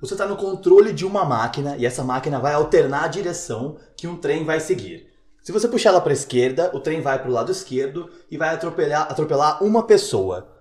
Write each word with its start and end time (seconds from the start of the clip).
Você 0.00 0.14
está 0.14 0.26
no 0.26 0.36
controle 0.36 0.92
de 0.92 1.04
uma 1.04 1.24
máquina 1.24 1.76
e 1.76 1.84
essa 1.84 2.04
máquina 2.04 2.38
vai 2.38 2.54
alternar 2.54 3.04
a 3.04 3.08
direção 3.08 3.76
que 3.96 4.06
um 4.06 4.16
trem 4.16 4.44
vai 4.44 4.60
seguir. 4.60 5.08
Se 5.42 5.52
você 5.52 5.66
puxar 5.66 5.90
ela 5.90 6.00
para 6.00 6.12
a 6.12 6.14
esquerda, 6.14 6.70
o 6.74 6.80
trem 6.80 7.00
vai 7.00 7.18
para 7.18 7.28
o 7.28 7.32
lado 7.32 7.50
esquerdo 7.50 8.10
e 8.30 8.36
vai 8.36 8.50
atropelar, 8.54 9.10
atropelar 9.10 9.62
uma 9.64 9.82
pessoa. 9.82 10.54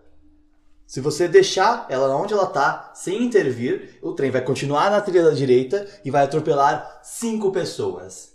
Se 0.85 1.01
você 1.01 1.27
deixar 1.27 1.85
ela 1.89 2.15
onde 2.15 2.33
ela 2.33 2.45
está, 2.45 2.91
sem 2.93 3.23
intervir, 3.23 3.99
o 4.01 4.13
trem 4.13 4.31
vai 4.31 4.41
continuar 4.41 4.89
na 4.89 5.01
trilha 5.01 5.25
da 5.25 5.31
direita 5.31 5.85
e 6.05 6.09
vai 6.09 6.23
atropelar 6.23 7.01
cinco 7.03 7.51
pessoas. 7.51 8.33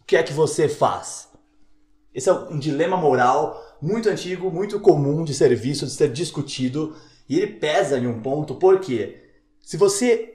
O 0.00 0.04
que 0.04 0.16
é 0.16 0.22
que 0.22 0.32
você 0.32 0.68
faz? 0.68 1.28
Esse 2.12 2.28
é 2.28 2.32
um 2.32 2.58
dilema 2.58 2.96
moral 2.96 3.62
muito 3.82 4.08
antigo, 4.08 4.48
muito 4.48 4.78
comum 4.78 5.24
de 5.24 5.34
ser 5.34 5.52
visto, 5.56 5.84
de 5.84 5.92
ser 5.92 6.12
discutido, 6.12 6.94
e 7.28 7.36
ele 7.36 7.54
pesa 7.54 7.98
em 7.98 8.06
um 8.06 8.22
ponto, 8.22 8.54
porque 8.54 9.16
se 9.60 9.76
você 9.76 10.34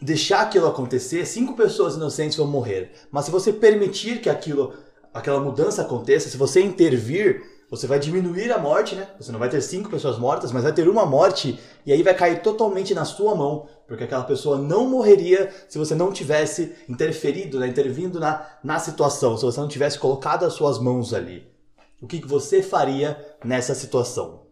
deixar 0.00 0.40
aquilo 0.40 0.66
acontecer, 0.66 1.26
cinco 1.26 1.54
pessoas 1.54 1.96
inocentes 1.96 2.38
vão 2.38 2.46
morrer. 2.46 2.92
Mas 3.10 3.26
se 3.26 3.30
você 3.30 3.52
permitir 3.52 4.22
que 4.22 4.30
aquilo, 4.30 4.72
aquela 5.12 5.38
mudança 5.38 5.82
aconteça, 5.82 6.30
se 6.30 6.36
você 6.38 6.62
intervir, 6.62 7.42
você 7.70 7.86
vai 7.86 7.98
diminuir 7.98 8.50
a 8.50 8.58
morte, 8.58 8.94
né? 8.94 9.08
Você 9.20 9.30
não 9.30 9.38
vai 9.38 9.50
ter 9.50 9.60
cinco 9.60 9.90
pessoas 9.90 10.18
mortas, 10.18 10.50
mas 10.50 10.62
vai 10.62 10.72
ter 10.72 10.88
uma 10.88 11.04
morte 11.04 11.60
e 11.84 11.92
aí 11.92 12.02
vai 12.02 12.14
cair 12.14 12.40
totalmente 12.40 12.94
na 12.94 13.04
sua 13.04 13.34
mão, 13.34 13.66
porque 13.86 14.04
aquela 14.04 14.24
pessoa 14.24 14.56
não 14.56 14.88
morreria 14.88 15.52
se 15.68 15.76
você 15.76 15.94
não 15.94 16.10
tivesse 16.10 16.74
interferido, 16.88 17.60
né? 17.60 17.66
intervindo 17.66 18.18
na, 18.18 18.46
na 18.64 18.78
situação, 18.78 19.36
se 19.36 19.44
você 19.44 19.60
não 19.60 19.68
tivesse 19.68 19.98
colocado 19.98 20.44
as 20.44 20.54
suas 20.54 20.78
mãos 20.78 21.12
ali. 21.12 21.57
O 22.00 22.06
que, 22.06 22.20
que 22.20 22.28
você 22.28 22.62
faria 22.62 23.18
nessa 23.44 23.74
situação? 23.74 24.42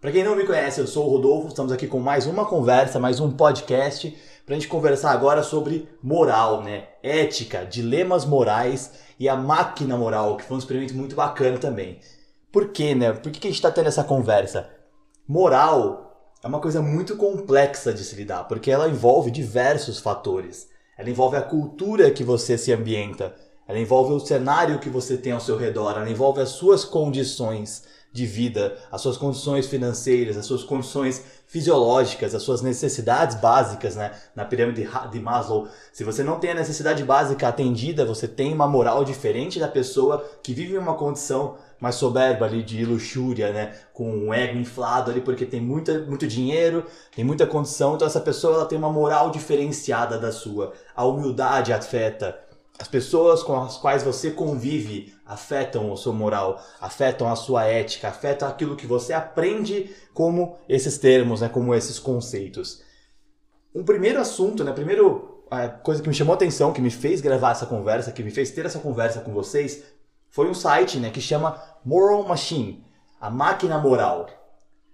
Para 0.00 0.12
quem 0.12 0.22
não 0.22 0.36
me 0.36 0.46
conhece, 0.46 0.80
eu 0.80 0.86
sou 0.86 1.06
o 1.06 1.10
Rodolfo, 1.10 1.48
estamos 1.48 1.72
aqui 1.72 1.88
com 1.88 1.98
mais 1.98 2.24
uma 2.24 2.46
conversa, 2.46 3.00
mais 3.00 3.18
um 3.18 3.32
podcast 3.32 4.16
para 4.46 4.54
a 4.54 4.58
gente 4.58 4.68
conversar 4.68 5.10
agora 5.10 5.42
sobre 5.42 5.88
moral, 6.00 6.62
né? 6.62 6.86
Ética, 7.02 7.66
dilemas 7.66 8.24
morais 8.24 8.92
e 9.18 9.28
a 9.28 9.34
máquina 9.34 9.96
moral, 9.96 10.36
que 10.36 10.44
foi 10.44 10.54
um 10.54 10.60
experimento 10.60 10.94
muito 10.94 11.16
bacana 11.16 11.58
também. 11.58 11.98
Por 12.52 12.68
quê, 12.68 12.94
né? 12.94 13.12
Por 13.12 13.32
que 13.32 13.48
a 13.48 13.50
gente 13.50 13.58
está 13.58 13.72
tendo 13.72 13.88
essa 13.88 14.04
conversa? 14.04 14.70
Moral 15.26 16.32
é 16.44 16.46
uma 16.46 16.60
coisa 16.60 16.80
muito 16.80 17.16
complexa 17.16 17.92
de 17.92 18.04
se 18.04 18.14
lidar, 18.14 18.44
porque 18.44 18.70
ela 18.70 18.88
envolve 18.88 19.32
diversos 19.32 19.98
fatores. 19.98 20.68
Ela 20.96 21.10
envolve 21.10 21.36
a 21.36 21.42
cultura 21.42 22.12
que 22.12 22.22
você 22.22 22.56
se 22.56 22.72
ambienta, 22.72 23.34
ela 23.68 23.78
envolve 23.78 24.14
o 24.14 24.18
cenário 24.18 24.78
que 24.78 24.88
você 24.88 25.18
tem 25.18 25.32
ao 25.32 25.40
seu 25.40 25.58
redor, 25.58 25.92
ela 25.92 26.10
envolve 26.10 26.40
as 26.40 26.48
suas 26.48 26.84
condições 26.84 27.84
de 28.10 28.26
vida, 28.26 28.76
as 28.90 29.00
suas 29.00 29.16
condições 29.16 29.66
financeiras, 29.66 30.36
as 30.36 30.46
suas 30.46 30.64
condições 30.64 31.22
fisiológicas, 31.46 32.34
as 32.34 32.42
suas 32.42 32.62
necessidades 32.62 33.36
básicas, 33.36 33.96
né? 33.96 34.12
Na 34.34 34.44
pirâmide 34.44 34.88
de 35.10 35.20
Maslow, 35.20 35.68
se 35.92 36.04
você 36.04 36.22
não 36.22 36.38
tem 36.38 36.50
a 36.50 36.54
necessidade 36.54 37.04
básica 37.04 37.48
atendida, 37.48 38.04
você 38.04 38.26
tem 38.26 38.52
uma 38.52 38.66
moral 38.66 39.04
diferente 39.04 39.58
da 39.60 39.68
pessoa 39.68 40.24
que 40.42 40.52
vive 40.52 40.74
em 40.74 40.78
uma 40.78 40.94
condição 40.94 41.56
mais 41.80 41.94
soberba 41.94 42.44
ali 42.44 42.62
de 42.62 42.84
luxúria, 42.84 43.52
né? 43.52 43.74
Com 43.92 44.10
um 44.10 44.34
ego 44.34 44.58
inflado 44.58 45.10
ali 45.10 45.20
porque 45.20 45.46
tem 45.46 45.60
muita, 45.60 46.00
muito 46.00 46.26
dinheiro, 46.26 46.84
tem 47.14 47.24
muita 47.24 47.46
condição, 47.46 47.94
então 47.94 48.06
essa 48.06 48.20
pessoa 48.20 48.54
ela 48.54 48.66
tem 48.66 48.78
uma 48.78 48.90
moral 48.90 49.30
diferenciada 49.30 50.18
da 50.18 50.32
sua. 50.32 50.72
A 50.94 51.04
humildade 51.04 51.72
afeta, 51.72 52.38
as 52.78 52.86
pessoas 52.86 53.42
com 53.42 53.60
as 53.60 53.76
quais 53.76 54.02
você 54.04 54.30
convive 54.30 55.12
afetam 55.26 55.92
a 55.92 55.96
sua 55.96 56.12
moral, 56.12 56.62
afetam 56.80 57.28
a 57.28 57.34
sua 57.34 57.64
ética, 57.64 58.08
afetam 58.08 58.48
aquilo 58.48 58.76
que 58.76 58.86
você 58.86 59.12
aprende 59.12 59.94
como 60.14 60.56
esses 60.68 60.96
termos, 60.96 61.40
né, 61.40 61.48
como 61.48 61.74
esses 61.74 61.98
conceitos. 61.98 62.82
Um 63.74 63.84
primeiro 63.84 64.20
assunto, 64.20 64.62
né, 64.62 64.72
primeiro 64.72 65.44
a 65.50 65.64
é, 65.64 65.68
coisa 65.68 66.02
que 66.02 66.08
me 66.08 66.14
chamou 66.14 66.34
a 66.34 66.36
atenção, 66.36 66.72
que 66.72 66.80
me 66.80 66.90
fez 66.90 67.20
gravar 67.20 67.52
essa 67.52 67.66
conversa, 67.66 68.12
que 68.12 68.22
me 68.22 68.30
fez 68.30 68.50
ter 68.50 68.66
essa 68.66 68.78
conversa 68.78 69.20
com 69.20 69.32
vocês, 69.32 69.82
foi 70.28 70.48
um 70.48 70.54
site, 70.54 70.98
né, 70.98 71.10
que 71.10 71.20
chama 71.20 71.60
Moral 71.84 72.22
Machine, 72.28 72.84
a 73.20 73.28
máquina 73.28 73.78
moral. 73.78 74.28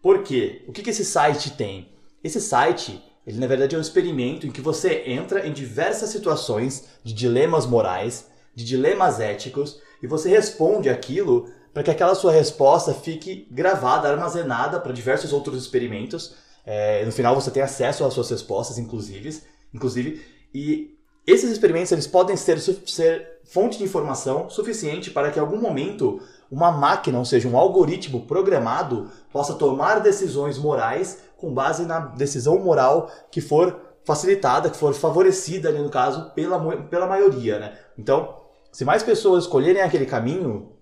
Por 0.00 0.22
quê? 0.22 0.64
O 0.68 0.72
que, 0.72 0.82
que 0.82 0.90
esse 0.90 1.04
site 1.04 1.50
tem? 1.52 1.92
Esse 2.22 2.40
site 2.40 3.02
ele, 3.26 3.38
na 3.38 3.46
verdade, 3.46 3.74
é 3.74 3.78
um 3.78 3.80
experimento 3.80 4.46
em 4.46 4.50
que 4.50 4.60
você 4.60 5.04
entra 5.06 5.46
em 5.46 5.52
diversas 5.52 6.10
situações 6.10 6.84
de 7.02 7.12
dilemas 7.12 7.66
morais, 7.66 8.26
de 8.54 8.64
dilemas 8.64 9.20
éticos, 9.20 9.80
e 10.02 10.06
você 10.06 10.28
responde 10.28 10.88
aquilo 10.88 11.48
para 11.72 11.82
que 11.82 11.90
aquela 11.90 12.14
sua 12.14 12.32
resposta 12.32 12.92
fique 12.92 13.48
gravada, 13.50 14.08
armazenada 14.08 14.78
para 14.78 14.92
diversos 14.92 15.32
outros 15.32 15.60
experimentos. 15.60 16.34
É, 16.64 17.04
no 17.04 17.12
final, 17.12 17.34
você 17.34 17.50
tem 17.50 17.62
acesso 17.62 18.04
às 18.04 18.14
suas 18.14 18.30
respostas, 18.30 18.78
inclusive, 18.78 19.40
inclusive 19.72 20.22
e 20.54 20.96
esses 21.26 21.50
experimentos 21.50 21.90
eles 21.90 22.06
podem 22.06 22.36
ser, 22.36 22.60
ser 22.60 23.40
fonte 23.44 23.78
de 23.78 23.84
informação 23.84 24.48
suficiente 24.48 25.10
para 25.10 25.30
que, 25.30 25.38
em 25.38 25.42
algum 25.42 25.60
momento, 25.60 26.20
uma 26.50 26.70
máquina, 26.70 27.18
ou 27.18 27.24
seja, 27.24 27.48
um 27.48 27.56
algoritmo 27.56 28.24
programado, 28.26 29.10
possa 29.32 29.54
tomar 29.54 29.98
decisões 29.98 30.58
morais 30.58 31.23
com 31.36 31.52
base 31.52 31.84
na 31.84 31.98
decisão 31.98 32.58
moral 32.58 33.10
que 33.30 33.40
for 33.40 33.80
facilitada, 34.04 34.70
que 34.70 34.76
for 34.76 34.94
favorecida 34.94 35.68
ali 35.68 35.78
no 35.78 35.90
caso 35.90 36.30
pela, 36.30 36.58
pela 36.82 37.06
maioria, 37.06 37.58
né? 37.58 37.78
Então, 37.98 38.36
se 38.70 38.84
mais 38.84 39.02
pessoas 39.02 39.44
escolherem 39.44 39.82
aquele 39.82 40.06
caminho, 40.06 40.72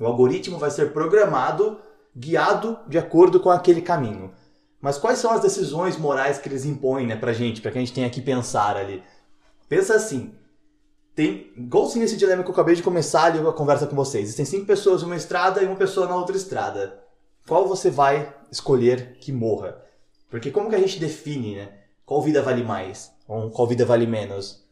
o 0.00 0.06
algoritmo 0.06 0.58
vai 0.58 0.70
ser 0.70 0.92
programado, 0.92 1.78
guiado 2.16 2.78
de 2.88 2.98
acordo 2.98 3.40
com 3.40 3.50
aquele 3.50 3.82
caminho. 3.82 4.32
Mas 4.80 4.98
quais 4.98 5.18
são 5.18 5.30
as 5.30 5.40
decisões 5.40 5.96
morais 5.96 6.38
que 6.38 6.48
eles 6.48 6.64
impõem, 6.64 7.06
né, 7.06 7.14
pra 7.14 7.32
gente, 7.32 7.60
pra 7.60 7.70
que 7.70 7.78
a 7.78 7.80
gente 7.80 7.92
tenha 7.92 8.10
que 8.10 8.20
pensar 8.20 8.76
ali? 8.76 9.02
Pensa 9.68 9.94
assim, 9.94 10.34
tem, 11.14 11.52
igualzinho 11.56 12.04
esse 12.04 12.16
dilema 12.16 12.42
que 12.42 12.48
eu 12.48 12.52
acabei 12.52 12.74
de 12.74 12.82
começar 12.82 13.24
ali 13.24 13.38
a 13.38 13.52
conversa 13.52 13.86
com 13.86 13.94
vocês. 13.94 14.24
Existem 14.24 14.44
cinco 14.44 14.66
pessoas 14.66 15.02
numa 15.02 15.14
estrada 15.14 15.62
e 15.62 15.66
uma 15.66 15.76
pessoa 15.76 16.08
na 16.08 16.16
outra 16.16 16.36
estrada. 16.36 17.00
Qual 17.46 17.68
você 17.68 17.90
vai 17.90 18.34
escolher 18.50 19.18
que 19.20 19.30
morra? 19.30 19.82
Porque 20.32 20.50
como 20.50 20.70
que 20.70 20.74
a 20.74 20.80
gente 20.80 20.98
define, 20.98 21.56
né? 21.56 21.68
Qual 22.06 22.22
vida 22.22 22.40
vale 22.40 22.64
mais? 22.64 23.12
Ou 23.28 23.50
qual 23.50 23.68
vida 23.68 23.84
vale 23.84 24.06
menos? 24.06 24.66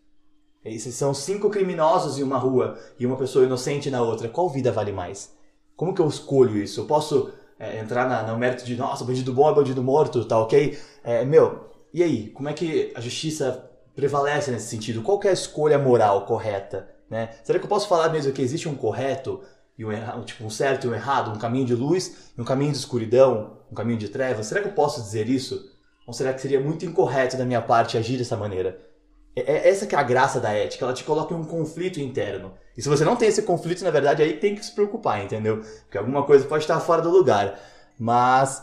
Esses 0.65 0.95
são 0.95 1.13
cinco 1.13 1.51
criminosos 1.51 2.19
em 2.19 2.23
uma 2.23 2.39
rua 2.39 2.79
e 2.99 3.05
uma 3.05 3.19
pessoa 3.19 3.45
inocente 3.45 3.91
na 3.91 4.01
outra. 4.01 4.31
Qual 4.31 4.49
vida 4.49 4.73
vale 4.73 4.91
mais? 4.91 5.37
Como 5.77 5.93
que 5.95 6.01
eu 6.01 6.09
escolho 6.09 6.57
isso? 6.57 6.81
Eu 6.81 6.87
posso 6.87 7.31
é, 7.59 7.79
entrar 7.79 8.09
na, 8.09 8.23
no 8.23 8.39
mérito 8.39 8.65
de, 8.65 8.75
nossa, 8.75 9.05
bandido 9.05 9.35
bom 9.35 9.51
é 9.51 9.55
bandido 9.55 9.83
morto, 9.83 10.25
tá 10.25 10.39
ok? 10.41 10.79
É, 11.05 11.27
meu, 11.27 11.69
e 11.93 12.03
aí? 12.03 12.31
Como 12.31 12.49
é 12.49 12.55
que 12.55 12.91
a 12.95 13.01
justiça 13.03 13.71
prevalece 13.95 14.51
nesse 14.51 14.69
sentido? 14.69 15.03
Qual 15.03 15.21
é 15.25 15.29
a 15.29 15.33
escolha 15.33 15.79
moral 15.79 16.25
correta? 16.25 16.89
Né? 17.11 17.35
Será 17.45 17.59
que 17.59 17.67
eu 17.67 17.69
posso 17.69 17.87
falar 17.87 18.09
mesmo 18.09 18.33
que 18.33 18.41
existe 18.41 18.67
um 18.67 18.75
correto 18.75 19.43
e 19.81 19.85
um, 19.85 19.91
errado, 19.91 20.23
tipo, 20.27 20.45
um 20.45 20.51
certo 20.51 20.87
e 20.87 20.91
um 20.91 20.95
errado, 20.95 21.31
um 21.31 21.39
caminho 21.39 21.65
de 21.65 21.75
luz 21.75 22.31
e 22.37 22.41
um 22.41 22.45
caminho 22.45 22.71
de 22.71 22.77
escuridão, 22.77 23.57
um 23.73 23.75
caminho 23.75 23.99
de 23.99 24.11
trevas? 24.11 24.47
Será 24.47 24.61
que 24.61 24.69
eu 24.69 24.73
posso 24.73 25.01
dizer 25.01 25.27
isso? 25.27 25.71
Ou 26.07 26.13
será 26.13 26.35
que 26.35 26.41
seria 26.43 26.61
muito 26.61 26.85
incorreto 26.85 27.39
da 27.39 27.47
minha 27.47 27.63
parte 27.63 27.97
agir 27.97 28.19
dessa 28.19 28.37
maneira? 28.37 28.79
É, 29.35 29.41
é 29.41 29.69
essa 29.71 29.87
que 29.87 29.95
é 29.95 29.99
a 29.99 30.03
graça 30.03 30.39
da 30.39 30.53
ética, 30.53 30.85
ela 30.85 30.93
te 30.93 31.03
coloca 31.03 31.33
em 31.33 31.37
um 31.39 31.45
conflito 31.45 31.99
interno. 31.99 32.53
E 32.77 32.83
se 32.83 32.91
você 32.91 33.07
não 33.07 33.17
tem 33.17 33.29
esse 33.29 33.41
conflito, 33.41 33.83
na 33.83 33.91
verdade, 33.91 34.23
aí 34.23 34.35
tem 34.35 34.55
que 34.55 34.63
se 34.63 34.75
preocupar, 34.75 35.25
entendeu? 35.25 35.63
Porque 35.85 35.97
alguma 35.97 36.25
coisa 36.25 36.45
pode 36.45 36.65
estar 36.65 36.79
fora 36.81 37.01
do 37.01 37.09
lugar. 37.09 37.59
Mas 37.99 38.63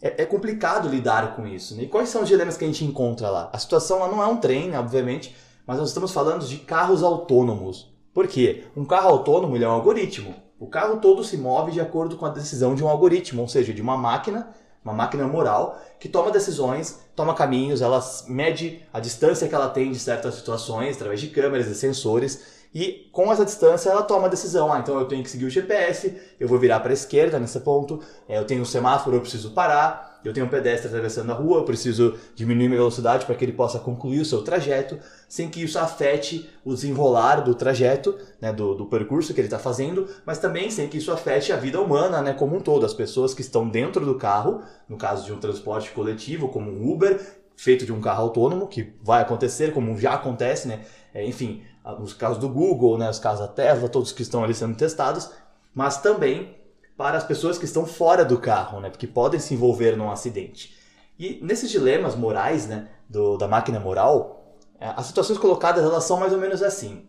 é, 0.00 0.22
é 0.22 0.24
complicado 0.24 0.88
lidar 0.88 1.36
com 1.36 1.46
isso. 1.46 1.76
Né? 1.76 1.82
E 1.82 1.88
quais 1.88 2.08
são 2.08 2.22
os 2.22 2.28
dilemas 2.28 2.56
que 2.56 2.64
a 2.64 2.66
gente 2.66 2.86
encontra 2.86 3.28
lá? 3.28 3.50
A 3.52 3.58
situação 3.58 3.98
lá 3.98 4.08
não 4.08 4.22
é 4.22 4.26
um 4.26 4.38
trem, 4.38 4.74
obviamente, 4.74 5.36
mas 5.66 5.76
nós 5.76 5.88
estamos 5.88 6.10
falando 6.10 6.46
de 6.46 6.56
carros 6.56 7.02
autônomos. 7.02 7.92
Por 8.14 8.26
quê? 8.26 8.64
Um 8.74 8.86
carro 8.86 9.10
autônomo 9.10 9.58
é 9.58 9.68
um 9.68 9.72
algoritmo. 9.72 10.43
O 10.64 10.66
carro 10.66 10.96
todo 10.96 11.22
se 11.22 11.36
move 11.36 11.72
de 11.72 11.80
acordo 11.82 12.16
com 12.16 12.24
a 12.24 12.30
decisão 12.30 12.74
de 12.74 12.82
um 12.82 12.88
algoritmo, 12.88 13.42
ou 13.42 13.48
seja, 13.48 13.70
de 13.70 13.82
uma 13.82 13.98
máquina, 13.98 14.48
uma 14.82 14.94
máquina 14.94 15.28
moral, 15.28 15.78
que 16.00 16.08
toma 16.08 16.30
decisões, 16.30 17.00
toma 17.14 17.34
caminhos, 17.34 17.82
ela 17.82 18.02
mede 18.28 18.82
a 18.90 18.98
distância 18.98 19.46
que 19.46 19.54
ela 19.54 19.68
tem 19.68 19.92
de 19.92 19.98
certas 19.98 20.36
situações 20.36 20.96
através 20.96 21.20
de 21.20 21.28
câmeras 21.28 21.66
e 21.66 21.74
sensores, 21.74 22.64
e 22.74 23.10
com 23.12 23.30
essa 23.30 23.44
distância 23.44 23.90
ela 23.90 24.02
toma 24.02 24.24
a 24.26 24.30
decisão. 24.30 24.72
Ah, 24.72 24.78
então 24.78 24.98
eu 24.98 25.04
tenho 25.04 25.22
que 25.22 25.28
seguir 25.28 25.44
o 25.44 25.50
GPS, 25.50 26.18
eu 26.40 26.48
vou 26.48 26.58
virar 26.58 26.80
para 26.80 26.92
a 26.92 26.94
esquerda 26.94 27.38
nesse 27.38 27.60
ponto, 27.60 28.00
é, 28.26 28.38
eu 28.38 28.46
tenho 28.46 28.62
um 28.62 28.64
semáforo, 28.64 29.16
eu 29.16 29.20
preciso 29.20 29.50
parar, 29.50 30.13
eu 30.24 30.32
tenho 30.32 30.46
um 30.46 30.48
pedestre 30.48 30.88
atravessando 30.88 31.30
a 31.30 31.34
rua, 31.34 31.58
eu 31.58 31.64
preciso 31.64 32.14
diminuir 32.34 32.68
minha 32.68 32.78
velocidade 32.78 33.26
para 33.26 33.34
que 33.34 33.44
ele 33.44 33.52
possa 33.52 33.78
concluir 33.78 34.20
o 34.20 34.24
seu 34.24 34.42
trajeto, 34.42 34.98
sem 35.28 35.48
que 35.48 35.62
isso 35.62 35.78
afete 35.78 36.48
o 36.64 36.72
desenrolar 36.74 37.40
do 37.40 37.54
trajeto, 37.54 38.16
né, 38.40 38.52
do, 38.52 38.74
do 38.74 38.86
percurso 38.86 39.34
que 39.34 39.40
ele 39.40 39.46
está 39.46 39.58
fazendo, 39.58 40.08
mas 40.24 40.38
também 40.38 40.70
sem 40.70 40.88
que 40.88 40.98
isso 40.98 41.12
afete 41.12 41.52
a 41.52 41.56
vida 41.56 41.80
humana 41.80 42.22
né, 42.22 42.32
como 42.32 42.56
um 42.56 42.60
todo, 42.60 42.86
as 42.86 42.94
pessoas 42.94 43.34
que 43.34 43.42
estão 43.42 43.68
dentro 43.68 44.04
do 44.04 44.14
carro, 44.14 44.62
no 44.88 44.96
caso 44.96 45.24
de 45.26 45.32
um 45.32 45.38
transporte 45.38 45.90
coletivo, 45.90 46.48
como 46.48 46.70
um 46.70 46.90
Uber, 46.90 47.20
feito 47.56 47.84
de 47.84 47.92
um 47.92 48.00
carro 48.00 48.22
autônomo, 48.22 48.66
que 48.66 48.94
vai 49.02 49.22
acontecer, 49.22 49.72
como 49.72 49.96
já 49.96 50.14
acontece, 50.14 50.66
né? 50.66 50.80
É, 51.12 51.24
enfim, 51.24 51.62
os 52.00 52.12
casos 52.12 52.38
do 52.38 52.48
Google, 52.48 52.98
né, 52.98 53.08
os 53.08 53.18
casos 53.18 53.40
da 53.40 53.48
Tesla, 53.48 53.88
todos 53.88 54.10
que 54.10 54.22
estão 54.22 54.42
ali 54.42 54.54
sendo 54.54 54.76
testados, 54.76 55.30
mas 55.74 55.98
também 55.98 56.56
para 56.96 57.18
as 57.18 57.24
pessoas 57.24 57.58
que 57.58 57.64
estão 57.64 57.86
fora 57.86 58.24
do 58.24 58.38
carro, 58.38 58.80
né? 58.80 58.88
Porque 58.88 59.06
podem 59.06 59.40
se 59.40 59.54
envolver 59.54 59.96
num 59.96 60.10
acidente. 60.10 60.74
E 61.18 61.40
nesses 61.42 61.70
dilemas 61.70 62.14
morais, 62.14 62.66
né, 62.66 62.88
do, 63.08 63.36
da 63.36 63.46
máquina 63.48 63.78
moral, 63.78 64.56
é, 64.80 64.92
as 64.96 65.06
situações 65.06 65.38
colocadas 65.38 65.84
elas 65.84 66.04
são 66.04 66.18
mais 66.18 66.32
ou 66.32 66.38
menos 66.38 66.62
assim. 66.62 67.08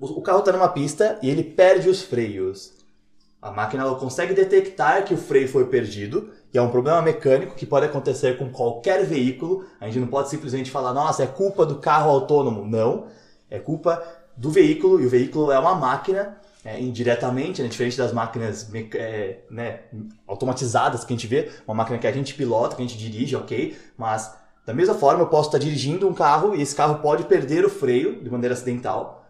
O, 0.00 0.06
o 0.18 0.22
carro 0.22 0.40
está 0.40 0.52
numa 0.52 0.68
pista 0.68 1.18
e 1.22 1.30
ele 1.30 1.42
perde 1.42 1.88
os 1.88 2.02
freios. 2.02 2.74
A 3.40 3.50
máquina 3.50 3.82
ela 3.82 3.94
consegue 3.96 4.34
detectar 4.34 5.04
que 5.04 5.14
o 5.14 5.16
freio 5.16 5.48
foi 5.48 5.66
perdido, 5.66 6.30
e 6.52 6.58
é 6.58 6.62
um 6.62 6.70
problema 6.70 7.00
mecânico 7.02 7.54
que 7.54 7.66
pode 7.66 7.86
acontecer 7.86 8.38
com 8.38 8.50
qualquer 8.50 9.04
veículo. 9.04 9.64
A 9.80 9.86
gente 9.86 10.00
não 10.00 10.08
pode 10.08 10.30
simplesmente 10.30 10.70
falar, 10.70 10.92
nossa, 10.92 11.22
é 11.22 11.26
culpa 11.26 11.64
do 11.64 11.76
carro 11.76 12.10
autônomo. 12.10 12.66
Não, 12.66 13.06
é 13.48 13.58
culpa 13.58 14.02
do 14.36 14.50
veículo, 14.50 15.00
e 15.00 15.06
o 15.06 15.08
veículo 15.08 15.52
é 15.52 15.58
uma 15.58 15.74
máquina 15.74 16.36
é, 16.66 16.80
indiretamente, 16.80 17.62
né, 17.62 17.68
diferente 17.68 17.96
das 17.96 18.12
máquinas 18.12 18.68
é, 18.94 19.38
né, 19.48 19.80
automatizadas 20.26 21.04
que 21.04 21.12
a 21.12 21.16
gente 21.16 21.28
vê, 21.28 21.48
uma 21.64 21.76
máquina 21.76 21.96
que 21.96 22.06
a 22.08 22.12
gente 22.12 22.34
pilota, 22.34 22.74
que 22.74 22.82
a 22.82 22.86
gente 22.86 22.98
dirige, 22.98 23.36
ok, 23.36 23.76
mas 23.96 24.36
da 24.66 24.74
mesma 24.74 24.96
forma 24.96 25.22
eu 25.22 25.28
posso 25.28 25.48
estar 25.48 25.58
dirigindo 25.58 26.08
um 26.08 26.12
carro 26.12 26.56
e 26.56 26.60
esse 26.60 26.74
carro 26.74 27.00
pode 27.00 27.22
perder 27.24 27.64
o 27.64 27.70
freio 27.70 28.20
de 28.20 28.28
maneira 28.28 28.52
acidental. 28.52 29.24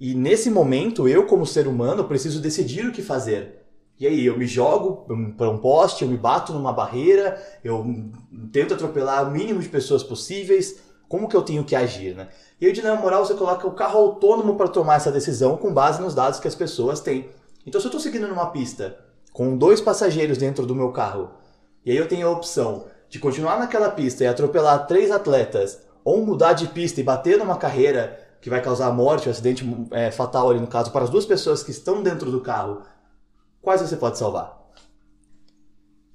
E 0.00 0.14
nesse 0.14 0.50
momento, 0.50 1.06
eu 1.06 1.26
como 1.26 1.46
ser 1.46 1.68
humano 1.68 2.04
preciso 2.04 2.40
decidir 2.40 2.86
o 2.86 2.92
que 2.92 3.02
fazer. 3.02 3.60
E 3.96 4.06
aí, 4.06 4.26
eu 4.26 4.36
me 4.36 4.46
jogo 4.46 5.06
para 5.36 5.48
um 5.48 5.58
poste, 5.58 6.02
eu 6.02 6.08
me 6.08 6.16
bato 6.16 6.52
numa 6.52 6.72
barreira, 6.72 7.40
eu 7.62 7.84
tento 8.50 8.74
atropelar 8.74 9.28
o 9.28 9.30
mínimo 9.30 9.60
de 9.60 9.68
pessoas 9.68 10.02
possíveis, 10.02 10.80
como 11.10 11.28
que 11.28 11.34
eu 11.34 11.42
tenho 11.42 11.64
que 11.64 11.74
agir, 11.74 12.14
né? 12.14 12.28
E 12.60 12.68
o 12.68 12.72
dilema 12.72 12.94
moral, 12.94 13.26
você 13.26 13.34
coloca 13.34 13.66
o 13.66 13.72
carro 13.72 13.98
autônomo 13.98 14.54
para 14.54 14.68
tomar 14.68 14.94
essa 14.94 15.10
decisão 15.10 15.56
com 15.56 15.74
base 15.74 16.00
nos 16.00 16.14
dados 16.14 16.38
que 16.38 16.46
as 16.46 16.54
pessoas 16.54 17.00
têm. 17.00 17.28
Então, 17.66 17.80
se 17.80 17.88
eu 17.88 17.88
estou 17.88 18.00
seguindo 18.00 18.28
numa 18.28 18.52
pista 18.52 18.96
com 19.32 19.56
dois 19.56 19.80
passageiros 19.80 20.38
dentro 20.38 20.64
do 20.64 20.72
meu 20.72 20.92
carro, 20.92 21.32
e 21.84 21.90
aí 21.90 21.96
eu 21.96 22.06
tenho 22.06 22.28
a 22.28 22.30
opção 22.30 22.84
de 23.08 23.18
continuar 23.18 23.58
naquela 23.58 23.90
pista 23.90 24.22
e 24.22 24.28
atropelar 24.28 24.86
três 24.86 25.10
atletas, 25.10 25.80
ou 26.04 26.24
mudar 26.24 26.52
de 26.52 26.68
pista 26.68 27.00
e 27.00 27.04
bater 27.04 27.36
numa 27.36 27.56
carreira 27.56 28.16
que 28.40 28.48
vai 28.48 28.62
causar 28.62 28.92
morte, 28.92 29.26
um 29.26 29.32
acidente 29.32 29.68
é, 29.90 30.12
fatal 30.12 30.48
ali 30.48 30.60
no 30.60 30.68
caso, 30.68 30.92
para 30.92 31.02
as 31.02 31.10
duas 31.10 31.26
pessoas 31.26 31.60
que 31.60 31.72
estão 31.72 32.04
dentro 32.04 32.30
do 32.30 32.40
carro, 32.40 32.82
quais 33.60 33.82
você 33.82 33.96
pode 33.96 34.16
salvar? 34.16 34.60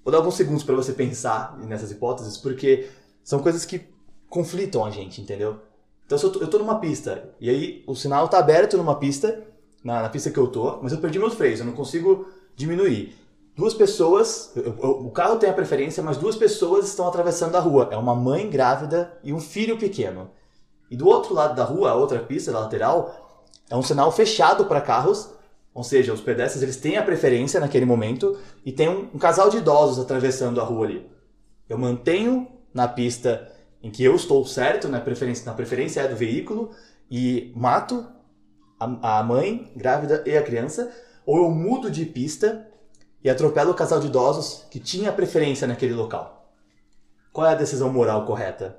Vou 0.05 0.11
dar 0.13 0.19
alguns 0.19 0.35
segundos 0.35 0.63
para 0.63 0.73
você 0.73 0.93
pensar 0.93 1.57
nessas 1.57 1.91
hipóteses, 1.91 2.37
porque 2.37 2.87
são 3.25 3.39
coisas 3.39 3.65
que 3.65 3.93
conflitam 4.29 4.85
a 4.85 4.89
gente, 4.89 5.21
entendeu? 5.21 5.59
Então, 6.05 6.17
se 6.17 6.23
eu 6.23 6.31
tô, 6.31 6.39
eu 6.39 6.47
tô 6.47 6.57
numa 6.59 6.79
pista, 6.79 7.29
e 7.39 7.49
aí 7.49 7.83
o 7.87 7.95
sinal 7.95 8.27
tá 8.27 8.37
aberto 8.37 8.77
numa 8.77 8.95
pista, 8.95 9.43
na, 9.83 10.03
na 10.03 10.09
pista 10.09 10.29
que 10.29 10.37
eu 10.37 10.47
tô, 10.47 10.79
mas 10.81 10.91
eu 10.91 10.99
perdi 10.99 11.17
meus 11.17 11.33
freios, 11.33 11.59
eu 11.59 11.65
não 11.65 11.73
consigo 11.73 12.27
diminuir. 12.55 13.15
Duas 13.55 13.73
pessoas, 13.73 14.51
eu, 14.55 14.63
eu, 14.63 14.89
o 15.05 15.11
carro 15.11 15.37
tem 15.37 15.49
a 15.49 15.53
preferência, 15.53 16.03
mas 16.03 16.17
duas 16.17 16.35
pessoas 16.35 16.87
estão 16.87 17.07
atravessando 17.07 17.55
a 17.55 17.59
rua. 17.59 17.87
É 17.91 17.97
uma 17.97 18.13
mãe 18.13 18.49
grávida 18.49 19.17
e 19.23 19.31
um 19.31 19.39
filho 19.39 19.77
pequeno. 19.77 20.29
E 20.91 20.95
do 20.95 21.07
outro 21.07 21.33
lado 21.33 21.55
da 21.55 21.63
rua, 21.63 21.91
a 21.91 21.95
outra 21.95 22.19
pista, 22.19 22.51
da 22.51 22.59
lateral, 22.59 23.41
é 23.69 23.75
um 23.75 23.81
sinal 23.81 24.11
fechado 24.11 24.65
para 24.65 24.81
carros, 24.81 25.29
ou 25.73 25.83
seja, 25.83 26.13
os 26.13 26.21
pedestres 26.21 26.61
eles 26.61 26.77
têm 26.77 26.97
a 26.97 27.03
preferência 27.03 27.59
naquele 27.59 27.85
momento 27.85 28.37
e 28.65 28.71
tem 28.71 28.87
um, 28.89 29.09
um 29.13 29.17
casal 29.17 29.49
de 29.49 29.57
idosos 29.57 29.99
atravessando 29.99 30.61
a 30.61 30.63
rua 30.63 30.85
ali. 30.85 31.09
Eu 31.67 31.77
mantenho 31.77 32.47
na 32.73 32.87
pista 32.87 33.51
em 33.85 33.91
que 33.91 34.03
eu 34.03 34.15
estou 34.15 34.43
certo, 34.47 34.87
na 34.87 34.99
preferência, 34.99 35.45
na 35.45 35.53
preferência 35.53 36.01
é 36.01 36.07
do 36.07 36.15
veículo, 36.15 36.71
e 37.09 37.53
mato 37.55 38.03
a, 38.79 39.19
a 39.19 39.23
mãe 39.23 39.71
grávida 39.75 40.23
e 40.25 40.35
a 40.35 40.41
criança, 40.41 40.91
ou 41.23 41.37
eu 41.37 41.51
mudo 41.51 41.91
de 41.91 42.03
pista 42.03 42.67
e 43.23 43.29
atropelo 43.29 43.69
o 43.69 43.75
casal 43.75 43.99
de 43.99 44.07
idosos 44.07 44.65
que 44.71 44.79
tinha 44.79 45.11
preferência 45.11 45.67
naquele 45.67 45.93
local. 45.93 46.51
Qual 47.31 47.45
é 47.45 47.51
a 47.51 47.55
decisão 47.55 47.93
moral 47.93 48.25
correta? 48.25 48.75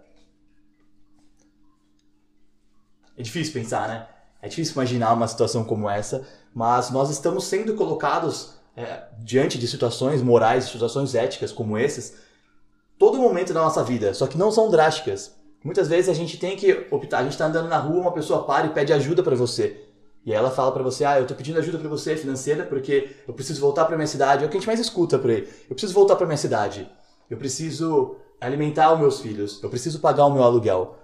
É 3.16 3.22
difícil 3.22 3.52
pensar, 3.52 3.88
né? 3.88 4.08
É 4.42 4.48
difícil 4.48 4.72
imaginar 4.72 5.12
uma 5.12 5.28
situação 5.28 5.62
como 5.62 5.88
essa, 5.88 6.26
mas 6.52 6.90
nós 6.90 7.10
estamos 7.10 7.44
sendo 7.44 7.76
colocados 7.76 8.56
é, 8.76 9.04
diante 9.20 9.56
de 9.56 9.68
situações 9.68 10.20
morais, 10.20 10.64
situações 10.64 11.14
éticas 11.14 11.52
como 11.52 11.78
essas, 11.78 12.25
todo 12.98 13.18
momento 13.18 13.52
da 13.52 13.60
nossa 13.60 13.82
vida, 13.82 14.14
só 14.14 14.26
que 14.26 14.38
não 14.38 14.50
são 14.50 14.70
drásticas. 14.70 15.34
Muitas 15.64 15.88
vezes 15.88 16.08
a 16.08 16.14
gente 16.14 16.38
tem 16.38 16.56
que 16.56 16.86
optar, 16.90 17.18
a 17.18 17.22
gente 17.22 17.32
está 17.32 17.46
andando 17.46 17.68
na 17.68 17.78
rua, 17.78 18.00
uma 18.00 18.12
pessoa 18.12 18.44
para 18.44 18.66
e 18.66 18.70
pede 18.70 18.92
ajuda 18.92 19.22
para 19.22 19.34
você. 19.34 19.82
E 20.24 20.32
ela 20.32 20.50
fala 20.50 20.72
para 20.72 20.82
você: 20.82 21.04
"Ah, 21.04 21.18
eu 21.18 21.26
tô 21.26 21.34
pedindo 21.34 21.58
ajuda 21.58 21.78
para 21.78 21.88
você 21.88 22.16
financeira 22.16 22.64
porque 22.64 23.16
eu 23.26 23.34
preciso 23.34 23.60
voltar 23.60 23.84
para 23.84 23.96
minha 23.96 24.06
cidade". 24.06 24.44
É 24.44 24.46
o 24.46 24.50
que 24.50 24.56
a 24.56 24.60
gente 24.60 24.66
mais 24.66 24.80
escuta 24.80 25.18
por 25.18 25.30
aí. 25.30 25.48
Eu 25.68 25.74
preciso 25.74 25.94
voltar 25.94 26.16
para 26.16 26.26
minha 26.26 26.36
cidade. 26.36 26.88
Eu 27.28 27.36
preciso 27.36 28.16
alimentar 28.40 28.92
os 28.92 29.00
meus 29.00 29.20
filhos. 29.20 29.62
Eu 29.62 29.70
preciso 29.70 30.00
pagar 30.00 30.26
o 30.26 30.30
meu 30.32 30.42
aluguel. 30.42 30.96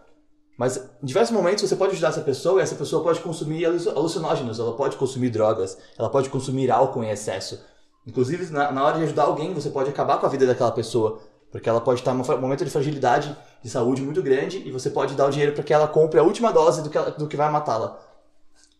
Mas 0.56 0.76
em 1.02 1.06
diversos 1.06 1.34
momentos 1.34 1.68
você 1.68 1.74
pode 1.74 1.92
ajudar 1.92 2.08
essa 2.08 2.20
pessoa 2.20 2.60
e 2.60 2.62
essa 2.62 2.74
pessoa 2.74 3.02
pode 3.02 3.20
consumir 3.20 3.64
alucinógenos, 3.64 4.58
ela 4.58 4.76
pode 4.76 4.96
consumir 4.96 5.30
drogas, 5.30 5.78
ela 5.98 6.10
pode 6.10 6.28
consumir 6.28 6.70
álcool 6.70 7.02
em 7.02 7.10
excesso. 7.10 7.58
Inclusive, 8.06 8.52
na, 8.52 8.70
na 8.70 8.84
hora 8.84 8.98
de 8.98 9.04
ajudar 9.04 9.24
alguém, 9.24 9.54
você 9.54 9.70
pode 9.70 9.88
acabar 9.88 10.18
com 10.18 10.26
a 10.26 10.28
vida 10.28 10.46
daquela 10.46 10.72
pessoa. 10.72 11.20
Porque 11.52 11.68
ela 11.68 11.82
pode 11.82 12.00
estar 12.00 12.14
num 12.14 12.24
momento 12.40 12.64
de 12.64 12.70
fragilidade 12.70 13.36
de 13.62 13.68
saúde 13.68 14.00
muito 14.00 14.22
grande 14.22 14.66
e 14.66 14.72
você 14.72 14.88
pode 14.88 15.14
dar 15.14 15.26
o 15.26 15.30
dinheiro 15.30 15.52
para 15.52 15.62
que 15.62 15.72
ela 15.72 15.86
compre 15.86 16.18
a 16.18 16.22
última 16.22 16.50
dose 16.50 16.82
do 16.82 16.88
que, 16.88 16.96
ela, 16.96 17.10
do 17.10 17.28
que 17.28 17.36
vai 17.36 17.50
matá-la. 17.50 18.00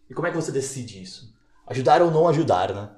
E 0.09 0.15
como 0.15 0.27
é 0.27 0.31
que 0.31 0.37
você 0.37 0.51
decide 0.51 1.03
isso? 1.03 1.33
Ajudar 1.67 2.01
ou 2.01 2.11
não 2.11 2.27
ajudar, 2.27 2.73
né? 2.73 2.89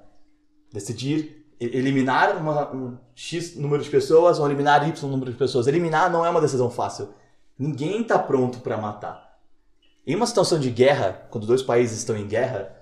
Decidir 0.73 1.45
eliminar 1.61 2.37
uma, 2.37 2.73
um 2.73 2.99
X 3.15 3.57
número 3.57 3.83
de 3.83 3.91
pessoas 3.91 4.39
ou 4.39 4.47
eliminar 4.47 4.89
Y 4.89 5.11
número 5.11 5.33
de 5.33 5.37
pessoas. 5.37 5.67
Eliminar 5.67 6.11
não 6.11 6.25
é 6.25 6.31
uma 6.31 6.41
decisão 6.41 6.71
fácil. 6.71 7.09
Ninguém 7.59 8.03
está 8.03 8.19
pronto 8.19 8.61
para 8.61 8.77
matar. 8.77 9.39
Em 10.07 10.15
uma 10.15 10.27
situação 10.27 10.59
de 10.59 10.71
guerra, 10.71 11.27
quando 11.31 11.47
dois 11.47 11.63
países 11.63 11.99
estão 11.99 12.17
em 12.17 12.27
guerra, 12.27 12.77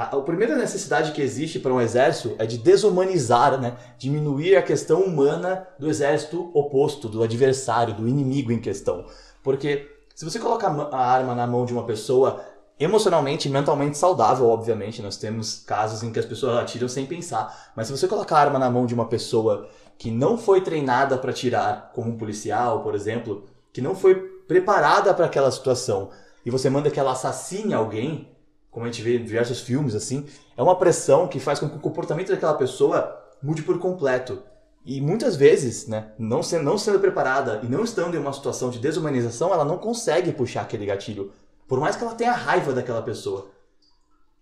a, 0.00 0.16
a 0.16 0.22
primeira 0.22 0.56
necessidade 0.56 1.12
que 1.12 1.20
existe 1.20 1.58
para 1.58 1.74
um 1.74 1.80
exército 1.80 2.34
é 2.38 2.46
de 2.46 2.56
desumanizar, 2.56 3.60
né? 3.60 3.76
diminuir 3.98 4.56
a 4.56 4.62
questão 4.62 5.02
humana 5.02 5.68
do 5.78 5.90
exército 5.90 6.50
oposto, 6.54 7.06
do 7.06 7.22
adversário, 7.22 7.92
do 7.92 8.08
inimigo 8.08 8.50
em 8.50 8.58
questão. 8.58 9.04
Porque 9.42 9.90
se 10.14 10.24
você 10.24 10.38
coloca 10.38 10.66
a 10.66 10.98
arma 10.98 11.34
na 11.34 11.46
mão 11.46 11.66
de 11.66 11.74
uma 11.74 11.84
pessoa 11.84 12.42
emocionalmente 12.78 13.46
e 13.46 13.50
mentalmente 13.50 13.98
saudável, 13.98 14.48
obviamente, 14.48 15.02
nós 15.02 15.18
temos 15.18 15.62
casos 15.66 16.02
em 16.02 16.10
que 16.10 16.18
as 16.18 16.24
pessoas 16.24 16.56
atiram 16.56 16.88
sem 16.88 17.04
pensar, 17.04 17.70
mas 17.76 17.86
se 17.86 17.92
você 17.92 18.08
colocar 18.08 18.36
a 18.36 18.40
arma 18.40 18.58
na 18.58 18.70
mão 18.70 18.86
de 18.86 18.94
uma 18.94 19.04
pessoa 19.04 19.68
que 19.98 20.10
não 20.10 20.38
foi 20.38 20.62
treinada 20.62 21.18
para 21.18 21.30
tirar, 21.30 21.92
como 21.94 22.08
um 22.08 22.16
policial, 22.16 22.82
por 22.82 22.94
exemplo, 22.94 23.44
que 23.70 23.82
não 23.82 23.94
foi 23.94 24.14
preparada 24.14 25.12
para 25.12 25.26
aquela 25.26 25.50
situação, 25.50 26.08
e 26.44 26.50
você 26.50 26.70
manda 26.70 26.90
que 26.90 26.98
ela 26.98 27.12
assassine 27.12 27.74
alguém, 27.74 28.29
como 28.70 28.86
a 28.86 28.88
gente 28.88 29.02
vê 29.02 29.18
em 29.18 29.24
diversos 29.24 29.60
filmes 29.60 29.94
assim, 29.94 30.26
é 30.56 30.62
uma 30.62 30.76
pressão 30.76 31.26
que 31.26 31.40
faz 31.40 31.58
com 31.58 31.68
que 31.68 31.76
o 31.76 31.80
comportamento 31.80 32.30
daquela 32.30 32.54
pessoa 32.54 33.20
mude 33.42 33.62
por 33.62 33.78
completo. 33.78 34.42
E 34.84 35.00
muitas 35.00 35.36
vezes, 35.36 35.86
né, 35.86 36.12
não 36.18 36.42
sendo, 36.42 36.64
não 36.64 36.78
sendo 36.78 36.98
preparada 37.00 37.60
e 37.62 37.66
não 37.66 37.84
estando 37.84 38.14
em 38.14 38.20
uma 38.20 38.32
situação 38.32 38.70
de 38.70 38.78
desumanização, 38.78 39.52
ela 39.52 39.64
não 39.64 39.76
consegue 39.76 40.32
puxar 40.32 40.62
aquele 40.62 40.86
gatilho, 40.86 41.32
por 41.68 41.78
mais 41.78 41.96
que 41.96 42.02
ela 42.02 42.14
tenha 42.14 42.32
raiva 42.32 42.72
daquela 42.72 43.02
pessoa. 43.02 43.50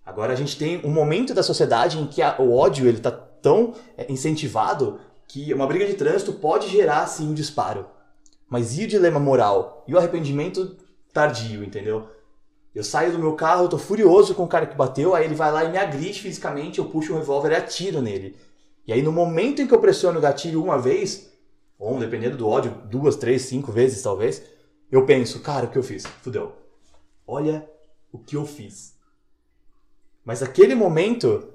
Agora 0.07 0.33
a 0.33 0.37
gente 0.37 0.57
tem 0.57 0.81
um 0.85 0.91
momento 0.91 1.35
da 1.35 1.43
sociedade 1.43 1.99
em 1.99 2.07
que 2.07 2.23
a, 2.23 2.37
o 2.39 2.55
ódio 2.55 2.87
ele 2.87 2.99
está 2.99 3.11
tão 3.11 3.75
é, 3.97 4.11
incentivado 4.11 5.01
que 5.27 5.53
uma 5.53 5.67
briga 5.67 5.87
de 5.87 5.95
trânsito 5.95 6.33
pode 6.33 6.69
gerar 6.69 7.07
sim 7.07 7.29
um 7.29 7.35
disparo. 7.35 7.87
Mas 8.49 8.79
e 8.79 8.85
o 8.85 8.89
dilema 8.89 9.21
moral? 9.21 9.85
E 9.87 9.95
o 9.95 9.99
arrependimento 9.99 10.77
tardio, 11.13 11.63
entendeu? 11.63 12.09
Eu 12.75 12.85
saio 12.85 13.13
do 13.13 13.19
meu 13.19 13.35
carro, 13.35 13.65
eu 13.65 13.69
tô 13.69 13.79
furioso 13.79 14.35
com 14.35 14.45
o 14.45 14.49
cara 14.49 14.67
que 14.67 14.77
bateu, 14.77 15.15
aí 15.15 15.25
ele 15.25 15.35
vai 15.35 15.51
lá 15.51 15.65
e 15.65 15.71
me 15.71 15.79
agride 15.79 16.21
fisicamente, 16.21 16.79
eu 16.79 16.85
puxo 16.85 17.13
o 17.13 17.17
revólver 17.17 17.53
e 17.53 17.57
atiro 17.57 18.01
nele. 18.01 18.37
E 18.87 18.93
aí 18.93 19.03
no 19.03 19.13
momento 19.13 19.61
em 19.61 19.67
que 19.67 19.75
eu 19.75 19.81
pressiono 19.81 20.19
o 20.19 20.23
gatilho 20.23 20.63
uma 20.63 20.79
vez, 20.79 21.31
ou 21.79 21.99
dependendo 21.99 22.37
do 22.37 22.49
ódio, 22.49 22.71
duas, 22.85 23.17
três, 23.17 23.43
cinco 23.43 23.73
vezes 23.73 24.03
talvez, 24.03 24.43
eu 24.91 25.05
penso, 25.05 25.41
cara, 25.41 25.67
o 25.67 25.71
que 25.71 25.79
eu 25.79 25.83
fiz? 25.83 26.07
Fudeu. 26.23 26.53
Olha 27.27 27.69
o 28.13 28.19
que 28.19 28.37
eu 28.37 28.47
fiz. 28.47 28.95
Mas 30.25 30.43
aquele 30.43 30.75
momento, 30.75 31.49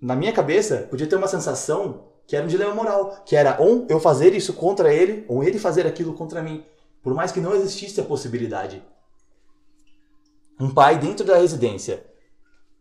na 0.00 0.14
minha 0.14 0.32
cabeça, 0.32 0.86
podia 0.90 1.06
ter 1.06 1.16
uma 1.16 1.28
sensação 1.28 2.04
que 2.26 2.36
era 2.36 2.44
um 2.44 2.48
dilema 2.48 2.72
moral, 2.72 3.22
que 3.26 3.34
era 3.34 3.60
ou 3.60 3.86
eu 3.88 3.98
fazer 3.98 4.34
isso 4.34 4.52
contra 4.52 4.94
ele, 4.94 5.24
ou 5.26 5.42
ele 5.42 5.58
fazer 5.58 5.86
aquilo 5.86 6.14
contra 6.14 6.42
mim. 6.42 6.64
Por 7.02 7.12
mais 7.12 7.32
que 7.32 7.40
não 7.40 7.54
existisse 7.54 8.00
a 8.00 8.04
possibilidade. 8.04 8.82
Um 10.60 10.68
pai 10.68 10.98
dentro 10.98 11.24
da 11.24 11.38
residência 11.38 12.04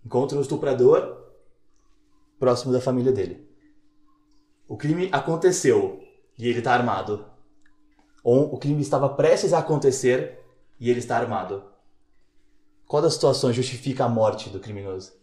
encontra 0.05 0.37
um 0.37 0.41
estuprador 0.41 1.17
próximo 2.37 2.73
da 2.73 2.81
família 2.81 3.09
dele. 3.09 3.49
O 4.67 4.75
crime 4.75 5.07
aconteceu 5.13 6.03
e 6.37 6.49
ele 6.49 6.59
está 6.59 6.73
armado. 6.73 7.25
Ou 8.21 8.53
o 8.53 8.57
crime 8.57 8.81
estava 8.81 9.07
prestes 9.07 9.53
a 9.53 9.59
acontecer 9.59 10.43
e 10.77 10.89
ele 10.89 10.99
está 10.99 11.17
armado. 11.17 11.63
Qual 12.85 13.01
das 13.01 13.13
situações 13.13 13.55
justifica 13.55 14.03
a 14.03 14.09
morte 14.09 14.49
do 14.49 14.59
criminoso? 14.59 15.13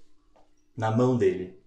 Na 0.74 0.90
mão 0.90 1.14
dele. 1.14 1.62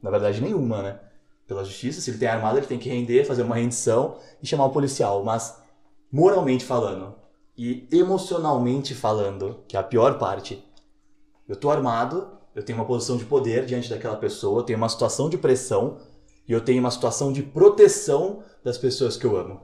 Na 0.00 0.08
verdade, 0.08 0.40
nenhuma, 0.40 0.82
né? 0.82 1.00
Pela 1.48 1.64
justiça, 1.64 2.00
se 2.00 2.10
ele 2.10 2.18
tem 2.18 2.28
armado, 2.28 2.58
ele 2.58 2.66
tem 2.66 2.78
que 2.78 2.88
render, 2.88 3.24
fazer 3.24 3.42
uma 3.42 3.56
rendição 3.56 4.20
e 4.40 4.46
chamar 4.46 4.66
o 4.66 4.72
policial. 4.72 5.24
Mas, 5.24 5.60
moralmente 6.12 6.64
falando 6.64 7.25
e 7.56 7.88
emocionalmente 7.90 8.94
falando, 8.94 9.64
que 9.66 9.76
é 9.76 9.80
a 9.80 9.82
pior 9.82 10.18
parte, 10.18 10.62
eu 11.48 11.56
tô 11.56 11.70
armado, 11.70 12.28
eu 12.54 12.62
tenho 12.62 12.78
uma 12.78 12.84
posição 12.84 13.16
de 13.16 13.24
poder 13.24 13.64
diante 13.64 13.88
daquela 13.88 14.16
pessoa, 14.16 14.60
eu 14.60 14.64
tenho 14.64 14.76
uma 14.76 14.88
situação 14.88 15.30
de 15.30 15.38
pressão 15.38 15.98
e 16.46 16.52
eu 16.52 16.60
tenho 16.60 16.80
uma 16.80 16.90
situação 16.90 17.32
de 17.32 17.42
proteção 17.42 18.42
das 18.62 18.76
pessoas 18.76 19.16
que 19.16 19.24
eu 19.24 19.36
amo. 19.36 19.62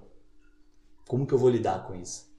Como 1.09 1.27
que 1.27 1.33
eu 1.35 1.39
vou 1.39 1.51
lidar 1.51 1.85
com 1.87 1.95
isso? 1.95 2.31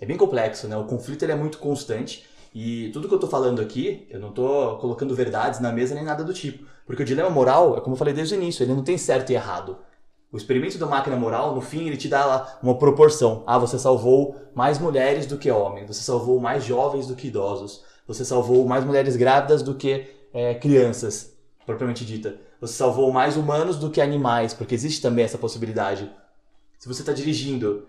É 0.00 0.06
bem 0.06 0.16
complexo, 0.16 0.68
né? 0.68 0.76
O 0.76 0.84
conflito 0.84 1.22
ele 1.22 1.32
é 1.32 1.36
muito 1.36 1.58
constante 1.58 2.26
e 2.54 2.90
tudo 2.92 3.08
que 3.08 3.14
eu 3.14 3.18
tô 3.18 3.26
falando 3.26 3.60
aqui, 3.60 4.06
eu 4.10 4.20
não 4.20 4.32
tô 4.32 4.76
colocando 4.78 5.14
verdades 5.14 5.60
na 5.60 5.72
mesa 5.72 5.94
nem 5.94 6.04
nada 6.04 6.22
do 6.22 6.32
tipo. 6.32 6.66
Porque 6.86 7.02
o 7.02 7.06
dilema 7.06 7.30
moral, 7.30 7.76
é 7.76 7.80
como 7.80 7.94
eu 7.94 7.98
falei 7.98 8.14
desde 8.14 8.34
o 8.34 8.36
início, 8.36 8.62
ele 8.62 8.74
não 8.74 8.84
tem 8.84 8.98
certo 8.98 9.30
e 9.30 9.34
errado. 9.34 9.78
O 10.34 10.36
experimento 10.36 10.76
da 10.78 10.86
máquina 10.86 11.14
moral, 11.14 11.54
no 11.54 11.60
fim, 11.60 11.86
ele 11.86 11.96
te 11.96 12.08
dá 12.08 12.24
lá 12.24 12.58
uma 12.60 12.76
proporção. 12.76 13.44
Ah, 13.46 13.56
você 13.56 13.78
salvou 13.78 14.34
mais 14.52 14.80
mulheres 14.80 15.26
do 15.26 15.38
que 15.38 15.48
homens, 15.48 15.86
você 15.86 16.02
salvou 16.02 16.40
mais 16.40 16.64
jovens 16.64 17.06
do 17.06 17.14
que 17.14 17.28
idosos, 17.28 17.84
você 18.04 18.24
salvou 18.24 18.66
mais 18.66 18.84
mulheres 18.84 19.14
grávidas 19.14 19.62
do 19.62 19.76
que 19.76 20.12
é, 20.32 20.52
crianças, 20.56 21.32
propriamente 21.64 22.04
dita. 22.04 22.34
Você 22.60 22.74
salvou 22.74 23.12
mais 23.12 23.36
humanos 23.36 23.76
do 23.76 23.90
que 23.90 24.00
animais, 24.00 24.52
porque 24.52 24.74
existe 24.74 25.00
também 25.00 25.24
essa 25.24 25.38
possibilidade. 25.38 26.10
Se 26.80 26.88
você 26.88 27.02
está 27.02 27.12
dirigindo 27.12 27.86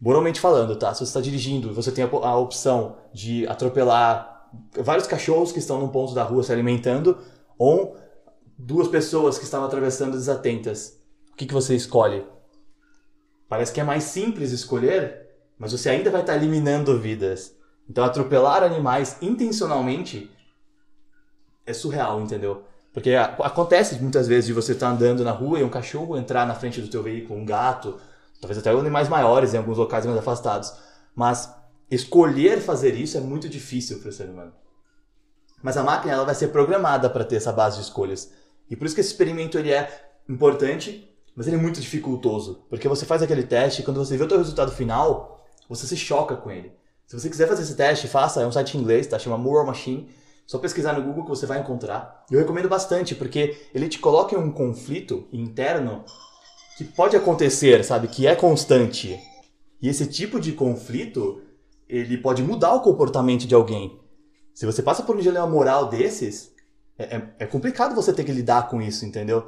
moralmente 0.00 0.40
falando, 0.40 0.74
tá? 0.74 0.92
Se 0.92 0.98
você 0.98 1.10
está 1.10 1.20
dirigindo, 1.20 1.72
você 1.72 1.92
tem 1.92 2.02
a, 2.02 2.08
a, 2.08 2.36
opção 2.36 2.96
de 3.12 3.46
atropelar 3.46 4.48
vários 4.82 5.06
cachorros 5.06 5.52
que 5.52 5.60
estão 5.60 5.78
num 5.78 5.88
ponto 5.88 6.12
da 6.12 6.24
rua 6.24 6.42
se 6.42 6.50
alimentando, 6.52 7.18
ou 7.56 7.96
duas 8.58 8.88
pessoas 8.88 9.38
que 9.38 9.44
estavam 9.44 9.68
atravessando 9.68 10.14
desatentas. 10.14 10.97
Que, 11.38 11.46
que 11.46 11.54
você 11.54 11.76
escolhe? 11.76 12.26
Parece 13.48 13.72
que 13.72 13.80
é 13.80 13.84
mais 13.84 14.02
simples 14.02 14.50
escolher, 14.50 15.28
mas 15.56 15.70
você 15.70 15.88
ainda 15.88 16.10
vai 16.10 16.20
estar 16.20 16.34
eliminando 16.34 16.98
vidas. 16.98 17.54
Então, 17.88 18.04
atropelar 18.04 18.64
animais 18.64 19.16
intencionalmente 19.22 20.28
é 21.64 21.72
surreal, 21.72 22.20
entendeu? 22.20 22.64
Porque 22.92 23.14
acontece 23.14 24.02
muitas 24.02 24.26
vezes 24.26 24.46
de 24.46 24.52
você 24.52 24.72
estar 24.72 24.88
andando 24.88 25.22
na 25.22 25.30
rua 25.30 25.60
e 25.60 25.62
um 25.62 25.68
cachorro 25.70 26.18
entrar 26.18 26.44
na 26.44 26.56
frente 26.56 26.80
do 26.80 26.88
teu 26.88 27.04
veículo, 27.04 27.38
um 27.38 27.44
gato, 27.44 28.00
talvez 28.40 28.58
até 28.58 28.70
animais 28.70 29.08
maiores 29.08 29.54
em 29.54 29.58
alguns 29.58 29.78
locais 29.78 30.04
mais 30.04 30.18
afastados. 30.18 30.74
Mas 31.14 31.54
escolher 31.88 32.60
fazer 32.60 32.96
isso 32.96 33.16
é 33.16 33.20
muito 33.20 33.48
difícil 33.48 34.00
para 34.00 34.08
o 34.08 34.12
ser 34.12 34.28
humano. 34.28 34.52
Mas 35.62 35.76
a 35.76 35.84
máquina 35.84 36.14
ela 36.14 36.24
vai 36.24 36.34
ser 36.34 36.48
programada 36.48 37.08
para 37.08 37.24
ter 37.24 37.36
essa 37.36 37.52
base 37.52 37.76
de 37.76 37.84
escolhas. 37.84 38.32
E 38.68 38.74
por 38.74 38.86
isso 38.86 38.94
que 38.96 39.00
esse 39.00 39.10
experimento 39.10 39.56
ele 39.56 39.70
é 39.70 40.08
importante, 40.28 41.07
mas 41.38 41.46
ele 41.46 41.54
é 41.54 41.60
muito 41.60 41.80
dificultoso. 41.80 42.64
Porque 42.68 42.88
você 42.88 43.06
faz 43.06 43.22
aquele 43.22 43.44
teste 43.44 43.80
e 43.80 43.84
quando 43.84 44.04
você 44.04 44.16
vê 44.16 44.24
o 44.24 44.26
teu 44.26 44.38
resultado 44.38 44.72
final, 44.72 45.46
você 45.68 45.86
se 45.86 45.96
choca 45.96 46.34
com 46.34 46.50
ele. 46.50 46.72
Se 47.06 47.16
você 47.16 47.30
quiser 47.30 47.46
fazer 47.46 47.62
esse 47.62 47.76
teste, 47.76 48.08
faça. 48.08 48.42
É 48.42 48.46
um 48.46 48.50
site 48.50 48.76
em 48.76 48.80
inglês, 48.80 49.06
tá? 49.06 49.20
Chama 49.20 49.38
Moore 49.38 49.64
Machine. 49.64 50.10
Só 50.44 50.58
pesquisar 50.58 50.94
no 50.94 51.02
Google 51.04 51.22
que 51.22 51.30
você 51.30 51.46
vai 51.46 51.60
encontrar. 51.60 52.24
Eu 52.28 52.40
recomendo 52.40 52.68
bastante, 52.68 53.14
porque 53.14 53.56
ele 53.72 53.88
te 53.88 54.00
coloca 54.00 54.34
em 54.34 54.38
um 54.38 54.50
conflito 54.50 55.28
interno 55.32 56.04
que 56.76 56.82
pode 56.82 57.16
acontecer, 57.16 57.84
sabe? 57.84 58.08
Que 58.08 58.26
é 58.26 58.34
constante. 58.34 59.16
E 59.80 59.88
esse 59.88 60.06
tipo 60.06 60.40
de 60.40 60.50
conflito, 60.50 61.40
ele 61.88 62.18
pode 62.18 62.42
mudar 62.42 62.74
o 62.74 62.80
comportamento 62.80 63.46
de 63.46 63.54
alguém. 63.54 64.00
Se 64.52 64.66
você 64.66 64.82
passa 64.82 65.04
por 65.04 65.14
um 65.14 65.20
dilema 65.20 65.46
moral 65.46 65.88
desses, 65.88 66.50
é, 66.98 67.14
é, 67.14 67.34
é 67.38 67.46
complicado 67.46 67.94
você 67.94 68.12
ter 68.12 68.24
que 68.24 68.32
lidar 68.32 68.68
com 68.68 68.82
isso, 68.82 69.06
entendeu? 69.06 69.46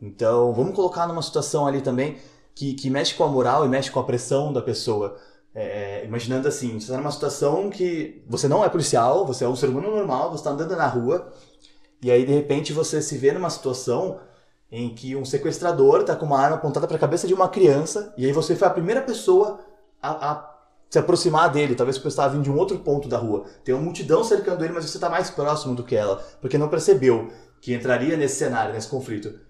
Então, 0.00 0.52
vamos 0.52 0.74
colocar 0.74 1.06
numa 1.06 1.22
situação 1.22 1.66
ali 1.66 1.80
também 1.80 2.18
que, 2.54 2.74
que 2.74 2.90
mexe 2.90 3.14
com 3.14 3.24
a 3.24 3.28
moral 3.28 3.64
e 3.64 3.68
mexe 3.68 3.90
com 3.90 4.00
a 4.00 4.04
pressão 4.04 4.52
da 4.52 4.62
pessoa. 4.62 5.16
É, 5.54 6.04
imaginando 6.04 6.46
assim, 6.48 6.72
você 6.72 6.86
está 6.86 6.96
numa 6.98 7.10
situação 7.10 7.70
que 7.70 8.22
você 8.28 8.46
não 8.46 8.64
é 8.64 8.68
policial, 8.68 9.26
você 9.26 9.44
é 9.44 9.48
um 9.48 9.56
ser 9.56 9.68
humano 9.68 9.90
normal, 9.90 10.30
você 10.30 10.40
está 10.40 10.50
andando 10.50 10.76
na 10.76 10.86
rua, 10.86 11.32
e 12.02 12.10
aí 12.10 12.26
de 12.26 12.32
repente 12.32 12.72
você 12.72 13.00
se 13.00 13.16
vê 13.16 13.32
numa 13.32 13.48
situação 13.48 14.20
em 14.70 14.94
que 14.94 15.16
um 15.16 15.24
sequestrador 15.24 16.00
está 16.00 16.14
com 16.14 16.26
uma 16.26 16.38
arma 16.38 16.56
apontada 16.56 16.86
para 16.86 16.96
a 16.96 17.00
cabeça 17.00 17.26
de 17.26 17.32
uma 17.32 17.48
criança 17.48 18.12
e 18.18 18.26
aí 18.26 18.32
você 18.32 18.56
foi 18.56 18.66
a 18.66 18.70
primeira 18.70 19.00
pessoa 19.00 19.60
a, 20.02 20.32
a 20.32 20.56
se 20.90 20.98
aproximar 20.98 21.50
dele, 21.50 21.74
talvez 21.74 21.98
você 21.98 22.08
estava 22.08 22.32
vindo 22.32 22.44
de 22.44 22.50
um 22.50 22.56
outro 22.56 22.78
ponto 22.78 23.08
da 23.08 23.18
rua. 23.18 23.44
Tem 23.64 23.74
uma 23.74 23.82
multidão 23.82 24.22
cercando 24.22 24.64
ele, 24.64 24.72
mas 24.72 24.84
você 24.84 24.96
está 24.96 25.08
mais 25.08 25.30
próximo 25.30 25.74
do 25.74 25.82
que 25.82 25.96
ela, 25.96 26.16
porque 26.40 26.58
não 26.58 26.68
percebeu 26.68 27.30
que 27.60 27.74
entraria 27.74 28.16
nesse 28.16 28.36
cenário, 28.36 28.72
nesse 28.72 28.88
conflito. 28.88 29.45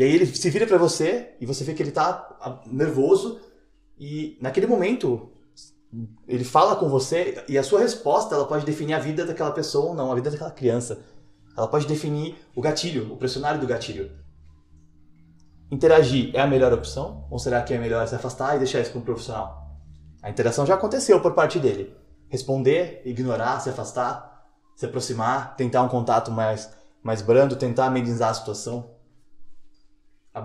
E 0.00 0.02
aí 0.02 0.14
ele 0.14 0.24
se 0.24 0.48
vira 0.48 0.66
para 0.66 0.78
você 0.78 1.34
e 1.38 1.44
você 1.44 1.62
vê 1.62 1.74
que 1.74 1.82
ele 1.82 1.90
está 1.90 2.62
nervoso 2.64 3.38
e 3.98 4.38
naquele 4.40 4.66
momento 4.66 5.30
ele 6.26 6.44
fala 6.44 6.74
com 6.76 6.88
você 6.88 7.44
e 7.46 7.58
a 7.58 7.62
sua 7.62 7.80
resposta 7.80 8.34
ela 8.34 8.46
pode 8.46 8.64
definir 8.64 8.94
a 8.94 8.98
vida 8.98 9.26
daquela 9.26 9.50
pessoa 9.50 9.90
ou 9.90 9.94
não, 9.94 10.10
a 10.10 10.14
vida 10.14 10.30
daquela 10.30 10.50
criança. 10.50 11.02
Ela 11.54 11.68
pode 11.68 11.86
definir 11.86 12.34
o 12.56 12.62
gatilho, 12.62 13.12
o 13.12 13.16
pressionário 13.18 13.60
do 13.60 13.66
gatilho 13.66 14.10
interagir 15.70 16.34
é 16.34 16.40
a 16.40 16.46
melhor 16.46 16.72
opção? 16.72 17.26
Ou 17.30 17.38
será 17.38 17.62
que 17.62 17.72
é 17.72 17.78
melhor 17.78 18.06
se 18.08 18.14
afastar 18.14 18.56
e 18.56 18.58
deixar 18.58 18.80
isso 18.80 18.90
para 18.90 19.00
um 19.00 19.04
profissional? 19.04 19.78
A 20.22 20.28
interação 20.28 20.66
já 20.66 20.74
aconteceu 20.74 21.20
por 21.20 21.32
parte 21.32 21.58
dele. 21.58 21.94
Responder, 22.28 23.02
ignorar, 23.04 23.60
se 23.60 23.70
afastar, 23.70 24.48
se 24.74 24.84
aproximar, 24.84 25.54
tentar 25.56 25.82
um 25.82 25.88
contato 25.88 26.30
mais, 26.30 26.70
mais 27.02 27.22
brando, 27.22 27.56
tentar 27.56 27.86
amenizar 27.86 28.30
a 28.30 28.34
situação. 28.34 28.90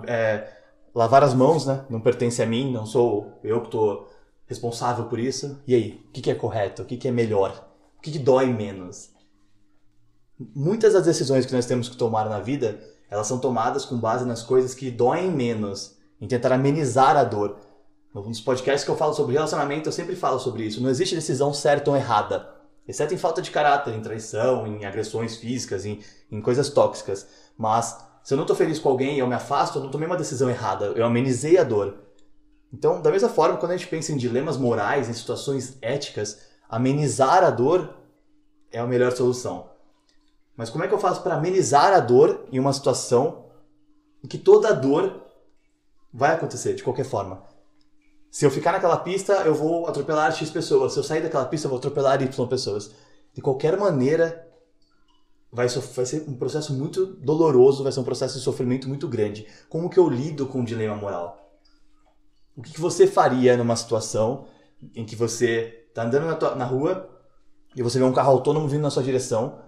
É, 0.07 0.47
lavar 0.93 1.23
as 1.23 1.33
mãos, 1.33 1.65
né? 1.65 1.85
Não 1.89 2.01
pertence 2.01 2.41
a 2.41 2.45
mim, 2.45 2.71
não 2.71 2.85
sou 2.85 3.39
eu 3.43 3.59
que 3.61 3.67
estou 3.67 4.09
responsável 4.47 5.05
por 5.05 5.19
isso. 5.19 5.61
E 5.67 5.75
aí, 5.75 6.03
o 6.07 6.11
que, 6.11 6.21
que 6.21 6.31
é 6.31 6.35
correto? 6.35 6.81
O 6.81 6.85
que, 6.85 6.97
que 6.97 7.07
é 7.07 7.11
melhor? 7.11 7.67
O 7.97 8.01
que, 8.01 8.11
que 8.11 8.19
dói 8.19 8.47
menos? 8.47 9.09
Muitas 10.55 10.93
das 10.93 11.05
decisões 11.05 11.45
que 11.45 11.53
nós 11.53 11.65
temos 11.65 11.87
que 11.87 11.97
tomar 11.97 12.29
na 12.29 12.39
vida 12.39 12.79
elas 13.09 13.27
são 13.27 13.39
tomadas 13.39 13.85
com 13.85 13.97
base 13.97 14.25
nas 14.25 14.41
coisas 14.41 14.73
que 14.73 14.89
doem 14.89 15.31
menos, 15.31 15.95
em 16.19 16.27
tentar 16.27 16.51
amenizar 16.51 17.15
a 17.15 17.23
dor. 17.23 17.57
Nos 18.13 18.41
podcasts 18.41 18.83
que 18.83 18.91
eu 18.91 18.97
falo 18.97 19.13
sobre 19.13 19.33
relacionamento, 19.33 19.89
eu 19.89 19.93
sempre 19.93 20.15
falo 20.15 20.39
sobre 20.39 20.63
isso. 20.63 20.81
Não 20.81 20.89
existe 20.89 21.15
decisão 21.15 21.53
certa 21.53 21.91
ou 21.91 21.97
errada, 21.97 22.49
exceto 22.87 23.13
em 23.13 23.17
falta 23.17 23.41
de 23.41 23.51
caráter, 23.51 23.93
em 23.93 24.01
traição, 24.01 24.65
em 24.65 24.85
agressões 24.85 25.35
físicas, 25.37 25.85
em, 25.85 25.99
em 26.31 26.41
coisas 26.41 26.69
tóxicas. 26.69 27.27
Mas 27.57 27.97
se 28.25 28.33
eu 28.33 28.37
não 28.37 28.43
estou 28.43 28.55
feliz 28.55 28.79
com 28.79 28.89
alguém 28.89 29.15
e 29.15 29.19
eu 29.19 29.27
me 29.27 29.35
afasto, 29.35 29.77
eu 29.77 29.83
não 29.83 29.91
tomei 29.91 30.07
uma 30.07 30.17
decisão 30.17 30.49
errada, 30.49 30.85
eu 30.95 31.05
amenizei 31.05 31.59
a 31.59 31.63
dor. 31.63 31.99
Então, 32.73 32.99
da 32.99 33.11
mesma 33.11 33.29
forma, 33.29 33.55
quando 33.57 33.73
a 33.73 33.77
gente 33.77 33.87
pensa 33.87 34.11
em 34.11 34.17
dilemas 34.17 34.57
morais, 34.57 35.07
em 35.07 35.13
situações 35.13 35.77
éticas, 35.79 36.39
amenizar 36.67 37.43
a 37.43 37.51
dor 37.51 37.95
é 38.71 38.79
a 38.79 38.87
melhor 38.87 39.11
solução. 39.11 39.69
Mas 40.57 40.71
como 40.71 40.83
é 40.83 40.87
que 40.87 40.93
eu 40.95 40.97
faço 40.97 41.21
para 41.21 41.35
amenizar 41.35 41.93
a 41.93 41.99
dor 41.99 42.47
em 42.51 42.57
uma 42.57 42.73
situação 42.73 43.45
em 44.23 44.27
que 44.27 44.39
toda 44.39 44.69
a 44.69 44.73
dor 44.73 45.21
vai 46.11 46.33
acontecer 46.33 46.73
de 46.73 46.81
qualquer 46.81 47.05
forma? 47.05 47.43
Se 48.31 48.43
eu 48.43 48.49
ficar 48.49 48.71
naquela 48.71 48.97
pista, 48.97 49.33
eu 49.45 49.53
vou 49.53 49.85
atropelar 49.85 50.35
X 50.35 50.49
pessoas. 50.49 50.93
Se 50.93 50.99
eu 50.99 51.03
sair 51.03 51.21
daquela 51.21 51.45
pista, 51.45 51.67
eu 51.67 51.69
vou 51.69 51.77
atropelar 51.77 52.19
Y 52.23 52.47
pessoas. 52.47 52.89
De 53.35 53.41
qualquer 53.41 53.77
maneira, 53.77 54.47
vai, 55.55 55.67
vai 55.67 56.05
ser 56.05 56.25
um 56.27 56.35
processo 56.35 56.73
muito 56.73 57.05
doloroso, 57.05 57.81
vai 57.81 57.91
ser 57.91 58.01
um 58.01 58.03
processo 58.03 58.37
de 58.37 58.43
sofrimento 58.43 58.89
muito 58.89 59.07
grande. 59.07 59.47
Como 59.69 59.89
que 59.89 59.97
eu 59.97 60.09
lido 60.09 60.45
com 60.45 60.61
o 60.61 60.65
dilema 60.65 60.95
moral? 60.95 61.57
O 62.55 62.61
que, 62.61 62.73
que 62.73 62.81
você 62.81 63.07
faria 63.07 63.55
numa 63.55 63.75
situação 63.75 64.45
em 64.93 65.05
que 65.05 65.15
você 65.15 65.85
está 65.87 66.03
andando 66.03 66.25
na, 66.25 66.35
tua, 66.35 66.55
na 66.55 66.65
rua 66.65 67.09
e 67.75 67.81
você 67.81 67.97
vê 67.97 68.03
um 68.03 68.13
carro 68.13 68.31
autônomo 68.31 68.67
vindo 68.67 68.81
na 68.81 68.89
sua 68.89 69.01
direção 69.01 69.59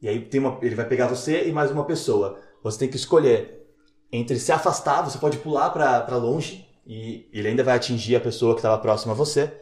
e 0.00 0.08
aí 0.08 0.20
tem 0.20 0.40
uma, 0.40 0.58
ele 0.62 0.74
vai 0.74 0.86
pegar 0.86 1.06
você 1.06 1.46
e 1.46 1.52
mais 1.52 1.70
uma 1.70 1.84
pessoa. 1.84 2.38
Você 2.62 2.78
tem 2.78 2.88
que 2.88 2.96
escolher 2.96 3.66
entre 4.10 4.38
se 4.38 4.52
afastar, 4.52 5.02
você 5.02 5.18
pode 5.18 5.38
pular 5.38 5.70
para 5.70 6.16
longe 6.16 6.66
e 6.86 7.28
ele 7.32 7.48
ainda 7.48 7.64
vai 7.64 7.76
atingir 7.76 8.16
a 8.16 8.20
pessoa 8.20 8.54
que 8.54 8.60
estava 8.60 8.78
próxima 8.78 9.12
a 9.12 9.16
você. 9.16 9.52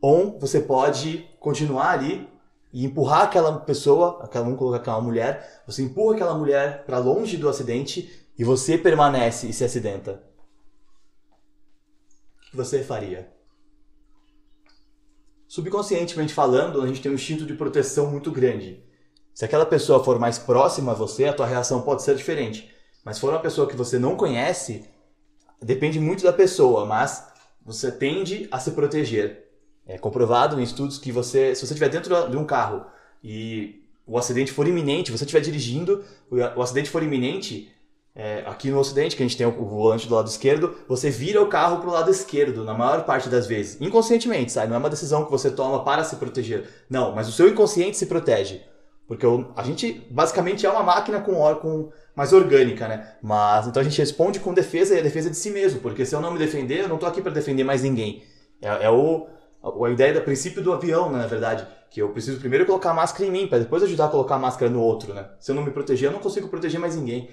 Ou 0.00 0.38
você 0.38 0.60
pode 0.60 1.28
continuar 1.38 1.90
ali 1.90 2.28
e 2.72 2.84
empurrar 2.84 3.22
aquela 3.22 3.60
pessoa, 3.60 4.22
aquela, 4.22 4.44
vamos 4.44 4.58
colocar 4.58 4.78
aquela 4.78 5.00
mulher, 5.00 5.62
você 5.66 5.82
empurra 5.82 6.14
aquela 6.14 6.34
mulher 6.34 6.84
para 6.84 6.98
longe 6.98 7.36
do 7.36 7.48
acidente 7.48 8.28
e 8.38 8.44
você 8.44 8.78
permanece 8.78 9.48
e 9.48 9.52
se 9.52 9.64
acidenta. 9.64 10.22
O 12.46 12.50
que 12.50 12.56
você 12.56 12.82
faria? 12.82 13.32
Subconscientemente 15.48 16.32
falando, 16.32 16.80
a 16.80 16.86
gente 16.86 17.02
tem 17.02 17.10
um 17.10 17.16
instinto 17.16 17.44
de 17.44 17.54
proteção 17.54 18.08
muito 18.08 18.30
grande. 18.30 18.84
Se 19.34 19.44
aquela 19.44 19.66
pessoa 19.66 20.04
for 20.04 20.18
mais 20.18 20.38
próxima 20.38 20.92
a 20.92 20.94
você, 20.94 21.24
a 21.24 21.32
tua 21.32 21.46
reação 21.46 21.82
pode 21.82 22.02
ser 22.02 22.14
diferente. 22.14 22.72
Mas 23.04 23.16
se 23.16 23.20
for 23.20 23.30
uma 23.30 23.40
pessoa 23.40 23.66
que 23.66 23.76
você 23.76 23.98
não 23.98 24.16
conhece, 24.16 24.84
depende 25.60 25.98
muito 25.98 26.22
da 26.22 26.32
pessoa, 26.32 26.86
mas 26.86 27.26
você 27.64 27.90
tende 27.90 28.48
a 28.50 28.60
se 28.60 28.70
proteger. 28.72 29.49
É 29.90 29.98
comprovado 29.98 30.60
em 30.60 30.62
estudos 30.62 30.98
que 30.98 31.10
você, 31.10 31.52
se 31.52 31.66
você 31.66 31.74
estiver 31.74 31.88
dentro 31.88 32.30
de 32.30 32.36
um 32.36 32.44
carro 32.44 32.86
e 33.24 33.82
o 34.06 34.16
acidente 34.16 34.52
for 34.52 34.68
iminente, 34.68 35.10
você 35.10 35.24
estiver 35.24 35.40
dirigindo, 35.40 36.04
o, 36.30 36.62
acidente 36.62 36.88
for 36.88 37.02
iminente, 37.02 37.68
é, 38.14 38.44
aqui 38.46 38.70
no 38.70 38.78
Ocidente, 38.78 39.16
que 39.16 39.22
a 39.22 39.26
gente 39.26 39.36
tem 39.36 39.46
o, 39.46 39.50
volante 39.50 40.06
do 40.06 40.14
lado 40.14 40.28
esquerdo, 40.28 40.76
você 40.88 41.10
vira 41.10 41.42
o 41.42 41.48
carro 41.48 41.78
para 41.78 41.88
o 41.88 41.92
lado 41.92 42.08
esquerdo, 42.08 42.64
na 42.64 42.72
maior 42.72 43.04
parte 43.04 43.28
das 43.28 43.48
vezes. 43.48 43.80
Inconscientemente, 43.80 44.52
sabe? 44.52 44.68
Não 44.68 44.76
é 44.76 44.78
uma 44.78 44.90
decisão 44.90 45.24
que 45.24 45.30
você 45.30 45.50
toma 45.50 45.82
para 45.82 46.04
se 46.04 46.14
proteger. 46.16 46.68
Não, 46.88 47.12
mas 47.12 47.28
o 47.28 47.32
seu 47.32 47.48
inconsciente 47.48 47.96
se 47.96 48.06
protege. 48.06 48.62
Porque 49.08 49.26
a 49.56 49.62
gente 49.64 50.06
basicamente 50.08 50.64
é 50.64 50.70
uma 50.70 50.84
máquina 50.84 51.20
com, 51.20 51.34
com 51.56 51.90
mais 52.14 52.32
orgânica, 52.32 52.86
né? 52.86 53.14
Mas 53.20 53.66
então 53.66 53.80
a 53.80 53.84
gente 53.84 53.98
responde 53.98 54.38
com 54.38 54.54
defesa 54.54 54.94
e 54.94 55.00
a 55.00 55.02
defesa 55.02 55.26
é 55.26 55.30
de 55.32 55.36
si 55.36 55.50
mesmo. 55.50 55.80
Porque 55.80 56.06
se 56.06 56.14
eu 56.14 56.20
não 56.20 56.32
me 56.32 56.38
defender, 56.38 56.82
eu 56.82 56.88
não 56.88 56.94
estou 56.94 57.08
aqui 57.08 57.20
para 57.20 57.32
defender 57.32 57.64
mais 57.64 57.82
ninguém. 57.82 58.22
É, 58.62 58.84
é 58.84 58.90
o, 58.90 59.26
a 59.62 59.90
ideia 59.90 60.14
do 60.14 60.22
princípio 60.22 60.62
do 60.62 60.72
avião, 60.72 61.10
né, 61.10 61.18
na 61.18 61.26
verdade. 61.26 61.66
Que 61.90 62.00
eu 62.00 62.10
preciso 62.10 62.38
primeiro 62.38 62.64
colocar 62.64 62.92
a 62.92 62.94
máscara 62.94 63.26
em 63.26 63.32
mim, 63.32 63.46
para 63.46 63.58
depois 63.58 63.82
ajudar 63.82 64.06
a 64.06 64.08
colocar 64.08 64.36
a 64.36 64.38
máscara 64.38 64.70
no 64.70 64.80
outro, 64.80 65.12
né? 65.12 65.28
Se 65.40 65.50
eu 65.50 65.56
não 65.56 65.64
me 65.64 65.70
proteger, 65.70 66.08
eu 66.08 66.12
não 66.12 66.20
consigo 66.20 66.48
proteger 66.48 66.80
mais 66.80 66.94
ninguém. 66.94 67.28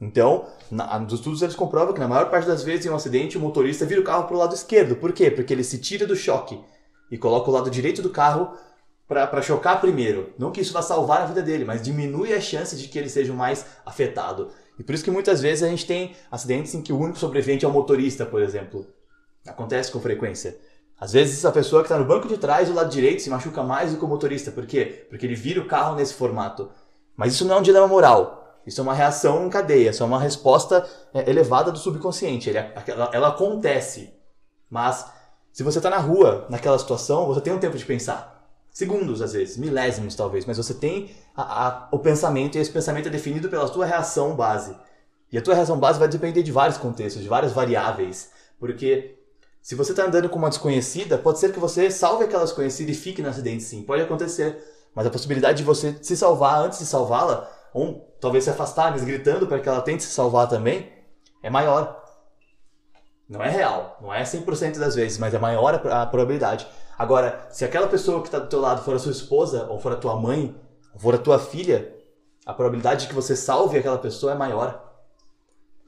Então, 0.00 0.46
na, 0.68 0.98
nos 0.98 1.12
estudos 1.12 1.40
eles 1.42 1.54
comprovam 1.54 1.94
que 1.94 2.00
na 2.00 2.08
maior 2.08 2.28
parte 2.28 2.48
das 2.48 2.64
vezes 2.64 2.84
em 2.84 2.90
um 2.90 2.96
acidente 2.96 3.38
o 3.38 3.40
motorista 3.40 3.86
vira 3.86 4.00
o 4.00 4.04
carro 4.04 4.24
para 4.24 4.34
o 4.34 4.38
lado 4.38 4.54
esquerdo. 4.54 4.96
Por 4.96 5.12
quê? 5.12 5.30
Porque 5.30 5.52
ele 5.52 5.62
se 5.62 5.78
tira 5.78 6.04
do 6.04 6.16
choque 6.16 6.60
e 7.08 7.16
coloca 7.16 7.48
o 7.48 7.52
lado 7.52 7.70
direito 7.70 8.02
do 8.02 8.10
carro 8.10 8.52
para 9.06 9.40
chocar 9.40 9.80
primeiro. 9.80 10.32
Não 10.36 10.50
que 10.50 10.60
isso 10.60 10.72
vá 10.72 10.82
salvar 10.82 11.22
a 11.22 11.26
vida 11.26 11.40
dele, 11.40 11.64
mas 11.64 11.82
diminui 11.82 12.32
a 12.32 12.40
chance 12.40 12.74
de 12.74 12.88
que 12.88 12.98
ele 12.98 13.08
seja 13.08 13.32
mais 13.32 13.64
afetado. 13.86 14.50
E 14.76 14.82
por 14.82 14.94
isso 14.94 15.04
que 15.04 15.10
muitas 15.10 15.40
vezes 15.40 15.62
a 15.62 15.68
gente 15.68 15.86
tem 15.86 16.16
acidentes 16.30 16.74
em 16.74 16.82
que 16.82 16.92
o 16.92 16.98
único 16.98 17.18
sobrevivente 17.18 17.64
é 17.64 17.68
o 17.68 17.72
motorista, 17.72 18.26
por 18.26 18.42
exemplo. 18.42 18.86
Acontece 19.46 19.92
com 19.92 20.00
frequência. 20.00 20.58
Às 21.02 21.10
vezes 21.10 21.44
a 21.44 21.50
pessoa 21.50 21.82
que 21.82 21.86
está 21.86 21.98
no 21.98 22.04
banco 22.04 22.28
de 22.28 22.38
trás 22.38 22.68
do 22.68 22.74
lado 22.74 22.88
direito 22.88 23.22
se 23.22 23.28
machuca 23.28 23.60
mais 23.60 23.90
do 23.90 23.98
que 23.98 24.04
o 24.04 24.06
motorista. 24.06 24.52
Por 24.52 24.64
quê? 24.64 25.04
Porque 25.10 25.26
ele 25.26 25.34
vira 25.34 25.60
o 25.60 25.66
carro 25.66 25.96
nesse 25.96 26.14
formato. 26.14 26.70
Mas 27.16 27.32
isso 27.32 27.44
não 27.44 27.56
é 27.56 27.58
um 27.58 27.62
dilema 27.62 27.88
moral. 27.88 28.56
Isso 28.64 28.80
é 28.80 28.84
uma 28.84 28.94
reação 28.94 29.44
em 29.44 29.50
cadeia, 29.50 29.90
isso 29.90 30.00
é 30.00 30.06
uma 30.06 30.20
resposta 30.20 30.88
é, 31.12 31.28
elevada 31.28 31.72
do 31.72 31.78
subconsciente. 31.80 32.48
Ele, 32.48 32.58
ela, 32.86 33.10
ela 33.12 33.28
acontece. 33.30 34.14
Mas 34.70 35.04
se 35.52 35.64
você 35.64 35.80
está 35.80 35.90
na 35.90 35.98
rua, 35.98 36.46
naquela 36.48 36.78
situação, 36.78 37.26
você 37.26 37.40
tem 37.40 37.52
um 37.52 37.58
tempo 37.58 37.76
de 37.76 37.84
pensar. 37.84 38.48
Segundos, 38.70 39.20
às 39.20 39.32
vezes, 39.32 39.56
milésimos 39.56 40.14
talvez, 40.14 40.46
mas 40.46 40.56
você 40.56 40.72
tem 40.72 41.10
a, 41.34 41.66
a, 41.66 41.88
o 41.90 41.98
pensamento 41.98 42.56
e 42.56 42.60
esse 42.60 42.70
pensamento 42.70 43.08
é 43.08 43.10
definido 43.10 43.48
pela 43.48 43.68
tua 43.68 43.86
reação 43.86 44.36
base. 44.36 44.76
E 45.32 45.36
a 45.36 45.42
tua 45.42 45.56
reação 45.56 45.80
base 45.80 45.98
vai 45.98 46.06
depender 46.06 46.44
de 46.44 46.52
vários 46.52 46.78
contextos, 46.78 47.20
de 47.20 47.28
várias 47.28 47.50
variáveis. 47.50 48.30
Porque 48.56 49.18
se 49.62 49.76
você 49.76 49.92
está 49.92 50.04
andando 50.04 50.28
com 50.28 50.38
uma 50.38 50.48
desconhecida, 50.48 51.16
pode 51.16 51.38
ser 51.38 51.52
que 51.52 51.60
você 51.60 51.88
salve 51.88 52.24
aquela 52.24 52.42
desconhecida 52.42 52.90
e 52.90 52.94
fique 52.94 53.22
no 53.22 53.28
acidente 53.28 53.62
sim, 53.62 53.82
pode 53.84 54.02
acontecer. 54.02 54.60
Mas 54.92 55.06
a 55.06 55.10
possibilidade 55.10 55.58
de 55.58 55.64
você 55.64 55.96
se 56.02 56.16
salvar 56.16 56.64
antes 56.64 56.80
de 56.80 56.84
salvá-la 56.84 57.48
ou 57.72 58.12
talvez 58.20 58.42
se 58.44 58.50
afastar, 58.50 58.90
mas 58.90 59.04
gritando 59.04 59.46
para 59.46 59.60
que 59.60 59.68
ela 59.68 59.80
tente 59.80 60.02
se 60.02 60.10
salvar 60.10 60.48
também, 60.48 60.92
é 61.42 61.48
maior. 61.48 62.02
Não 63.28 63.40
é 63.40 63.48
real, 63.48 63.98
não 64.02 64.12
é 64.12 64.22
100% 64.24 64.78
das 64.78 64.96
vezes, 64.96 65.16
mas 65.16 65.32
é 65.32 65.38
maior 65.38 65.74
a 65.74 66.06
probabilidade. 66.06 66.66
Agora, 66.98 67.46
se 67.50 67.64
aquela 67.64 67.86
pessoa 67.86 68.20
que 68.20 68.28
está 68.28 68.40
do 68.40 68.48
teu 68.48 68.60
lado 68.60 68.82
for 68.82 68.94
a 68.94 68.98
sua 68.98 69.12
esposa, 69.12 69.66
ou 69.70 69.78
for 69.78 69.92
a 69.92 69.96
tua 69.96 70.16
mãe, 70.16 70.54
ou 70.92 71.00
for 71.00 71.14
a 71.14 71.18
tua 71.18 71.38
filha, 71.38 71.96
a 72.44 72.52
probabilidade 72.52 73.02
de 73.02 73.08
que 73.08 73.14
você 73.14 73.34
salve 73.36 73.78
aquela 73.78 73.98
pessoa 73.98 74.32
é 74.32 74.34
maior. 74.34 74.92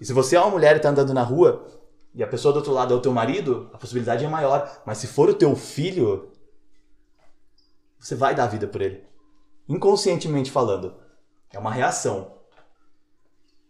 E 0.01 0.07
se 0.07 0.13
você 0.13 0.37
é 0.37 0.41
uma 0.41 0.51
mulher 0.51 0.75
e 0.75 0.77
está 0.77 0.89
andando 0.89 1.13
na 1.13 1.23
rua, 1.23 1.67
e 2.15 2.23
a 2.23 2.27
pessoa 2.27 2.53
do 2.53 2.59
outro 2.59 2.73
lado 2.73 2.95
é 2.95 2.97
o 2.97 3.01
teu 3.01 3.13
marido, 3.13 3.69
a 3.73 3.79
possibilidade 3.79 4.25
é 4.25 4.29
maior. 4.29 4.83
Mas 4.87 4.99
se 4.99 5.09
for 5.09 5.29
o 5.29 5.35
teu 5.35 5.57
filho, 5.57 6.31
você 7.99 8.15
vai 8.15 8.35
dar 8.35 8.45
a 8.45 8.49
vida 8.49 8.69
por 8.69 8.81
ele. 8.81 9.05
Inconscientemente 9.69 10.51
falando. 10.51 10.95
É 11.53 11.59
uma 11.59 11.73
reação. 11.73 12.33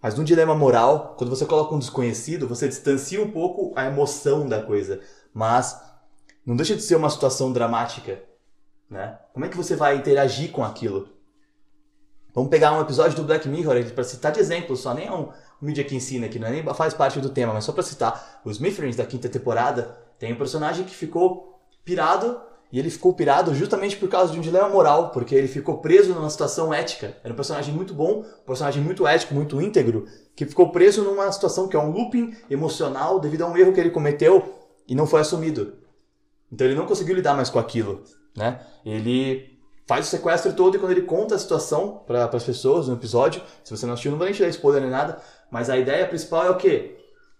Mas 0.03 0.15
num 0.15 0.25
dilema 0.25 0.55
moral, 0.55 1.15
quando 1.17 1.31
você 1.31 1.47
coloca 1.47 1.75
um 1.75 1.79
desconhecido, 1.79 2.47
você 2.47 2.69
distancia 2.69 3.23
um 3.23 3.31
pouco 3.31 3.73
a 3.75 3.87
emoção 3.87 4.47
da 4.47 4.63
coisa. 4.63 5.01
Mas 5.33 5.81
não 6.45 6.55
deixa 6.55 6.77
de 6.77 6.83
ser 6.83 6.97
uma 6.97 7.09
situação 7.09 7.51
dramática. 7.51 8.23
Né? 8.91 9.19
Como 9.33 9.47
é 9.47 9.49
que 9.49 9.57
você 9.57 9.75
vai 9.75 9.97
interagir 9.97 10.53
com 10.53 10.63
aquilo? 10.63 11.09
Vamos 12.35 12.51
pegar 12.51 12.73
um 12.73 12.81
episódio 12.81 13.17
do 13.17 13.23
Black 13.23 13.49
Mirror 13.49 13.85
para 13.93 14.03
citar 14.03 14.33
de 14.33 14.41
exemplo, 14.41 14.77
só 14.77 14.93
nem 14.93 15.07
é 15.07 15.13
um, 15.13 15.29
mídia 15.63 15.85
que 15.85 15.95
ensina 15.95 16.27
aqui, 16.27 16.39
não 16.39 16.49
é 16.49 16.51
nem 16.51 16.75
faz 16.75 16.93
parte 16.93 17.21
do 17.21 17.29
tema, 17.29 17.53
mas 17.53 17.65
só 17.65 17.73
para 17.73 17.85
citar. 17.85 18.41
Os 18.45 18.59
Mithrins 18.59 18.97
da 18.97 19.07
quinta 19.07 19.29
temporada 19.29 19.97
tem 20.19 20.33
um 20.33 20.37
personagem 20.37 20.85
que 20.85 20.95
ficou 20.95 21.61
pirado 21.85 22.41
e 22.73 22.79
ele 22.81 22.91
ficou 22.91 23.15
pirado 23.15 23.55
justamente 23.55 23.97
por 23.97 24.09
causa 24.09 24.33
de 24.33 24.39
um 24.39 24.43
dilema 24.43 24.69
moral, 24.69 25.11
porque 25.11 25.33
ele 25.33 25.47
ficou 25.47 25.79
preso 25.79 26.13
numa 26.13 26.29
situação 26.29 26.75
ética. 26.75 27.17
Era 27.23 27.33
um 27.33 27.37
personagem 27.37 27.73
muito 27.73 27.95
bom, 27.95 28.23
um 28.23 28.45
personagem 28.45 28.83
muito 28.83 29.07
ético, 29.07 29.33
muito 29.33 29.61
íntegro, 29.61 30.09
que 30.35 30.45
ficou 30.45 30.73
preso 30.73 31.05
numa 31.05 31.31
situação 31.31 31.69
que 31.69 31.77
é 31.77 31.79
um 31.79 31.93
looping 31.93 32.37
emocional 32.51 33.21
devido 33.21 33.43
a 33.43 33.47
um 33.47 33.57
erro 33.57 33.73
que 33.73 33.79
ele 33.79 33.91
cometeu 33.91 34.57
e 34.89 34.95
não 34.95 35.07
foi 35.07 35.21
assumido. 35.21 35.75
Então 36.51 36.67
ele 36.67 36.75
não 36.77 36.85
conseguiu 36.85 37.15
lidar 37.15 37.35
mais 37.35 37.49
com 37.49 37.61
aquilo, 37.61 38.03
né? 38.37 38.61
Ele 38.85 39.54
faz 39.87 40.07
o 40.07 40.11
sequestro 40.11 40.53
todo 40.53 40.77
e 40.77 40.79
quando 40.79 40.93
ele 40.93 41.03
conta 41.03 41.35
a 41.35 41.39
situação 41.39 42.03
para 42.07 42.25
as 42.25 42.45
pessoas 42.45 42.89
no 42.89 42.95
episódio, 42.95 43.43
se 43.63 43.77
você 43.77 43.87
não 43.87 43.95
assistiu, 43.95 44.11
não 44.11 44.19
vou 44.19 44.27
nem 44.27 44.35
te 44.35 44.43
dar 44.43 44.49
spoiler 44.49 44.81
nem 44.81 44.91
nada, 44.91 45.19
mas 45.51 45.69
a 45.69 45.77
ideia 45.77 46.07
principal 46.07 46.45
é 46.47 46.51
o 46.51 46.57
quê? 46.57 46.97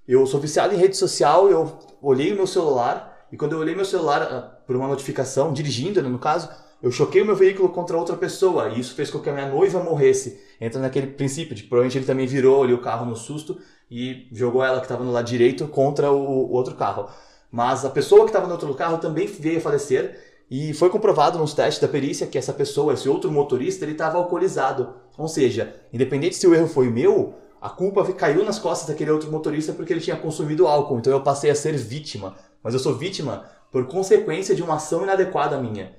Eu 0.07 0.27
sou 0.27 0.39
viciado 0.39 0.75
em 0.75 0.77
rede 0.77 0.97
social, 0.97 1.49
eu 1.49 1.79
olhei 2.03 2.33
o 2.33 2.37
meu 2.37 2.47
celular 2.47 3.27
e 3.33 3.37
quando 3.37 3.53
eu 3.53 3.59
olhei 3.59 3.75
meu 3.75 3.85
celular 3.85 4.23
ah, 4.23 4.41
por 4.67 4.77
uma 4.77 4.87
notificação, 4.87 5.53
dirigindo, 5.53 6.03
né, 6.03 6.09
no 6.09 6.19
caso, 6.19 6.49
eu 6.83 6.91
choquei 6.91 7.23
o 7.23 7.25
meu 7.25 7.35
veículo 7.35 7.71
contra 7.71 7.97
outra 7.97 8.15
pessoa 8.15 8.69
e 8.69 8.79
isso 8.79 8.95
fez 8.95 9.11
com 9.11 9.19
que 9.19 9.31
a 9.31 9.33
minha 9.33 9.49
noiva 9.49 9.83
morresse. 9.83 10.39
Entra 10.61 10.79
naquele 10.81 11.07
princípio 11.07 11.55
de 11.55 11.63
que 11.63 11.69
provavelmente 11.69 11.97
ele 11.97 12.05
também 12.05 12.27
virou 12.27 12.63
ali 12.63 12.75
o 12.75 12.83
carro 12.83 13.07
no 13.07 13.17
susto 13.17 13.59
e 13.91 14.29
jogou 14.33 14.63
ela 14.63 14.81
que 14.81 14.85
estava 14.85 15.03
no 15.03 15.11
lado 15.11 15.25
direito 15.25 15.67
contra 15.67 16.13
o, 16.13 16.19
o 16.19 16.53
outro 16.53 16.75
carro. 16.75 17.09
Mas 17.51 17.85
a 17.87 17.91
pessoa 17.91 18.25
que 18.25 18.31
estava 18.31 18.47
no 18.47 18.53
outro 18.53 18.75
carro 18.75 18.99
também 18.99 19.27
veio 19.27 19.59
a 19.59 19.61
falecer 19.63 20.34
e 20.51 20.75
foi 20.75 20.91
comprovado 20.91 21.39
nos 21.39 21.55
testes 21.55 21.81
da 21.81 21.89
perícia 21.89 22.27
que 22.27 22.39
essa 22.39 22.53
pessoa, 22.53 22.95
esse 22.95 23.09
outro 23.09 23.31
motorista, 23.31 23.85
ele 23.85 23.93
estava 23.93 24.19
alcoolizado. 24.19 24.95
Ou 25.17 25.29
seja, 25.29 25.75
independente 25.93 26.37
se 26.37 26.47
o 26.47 26.55
erro 26.55 26.69
foi 26.69 26.91
meu, 26.91 27.35
a 27.61 27.71
culpa 27.71 28.05
caiu 28.13 28.45
nas 28.45 28.59
costas 28.59 28.89
daquele 28.89 29.11
outro 29.11 29.31
motorista 29.31 29.73
porque 29.73 29.93
ele 29.93 30.01
tinha 30.01 30.17
consumido 30.17 30.67
álcool. 30.67 30.99
Então 30.99 31.13
eu 31.13 31.23
passei 31.23 31.51
a 31.51 31.55
ser 31.55 31.77
vítima 31.77 32.35
mas 32.65 32.73
eu 32.73 32.81
sou 32.81 32.95
vítima 32.95 33.45
por 33.71 33.87
consequência 33.87 34.55
de 34.55 34.63
uma 34.63 34.77
ação 34.77 35.03
inadequada 35.03 35.61
minha. 35.61 35.93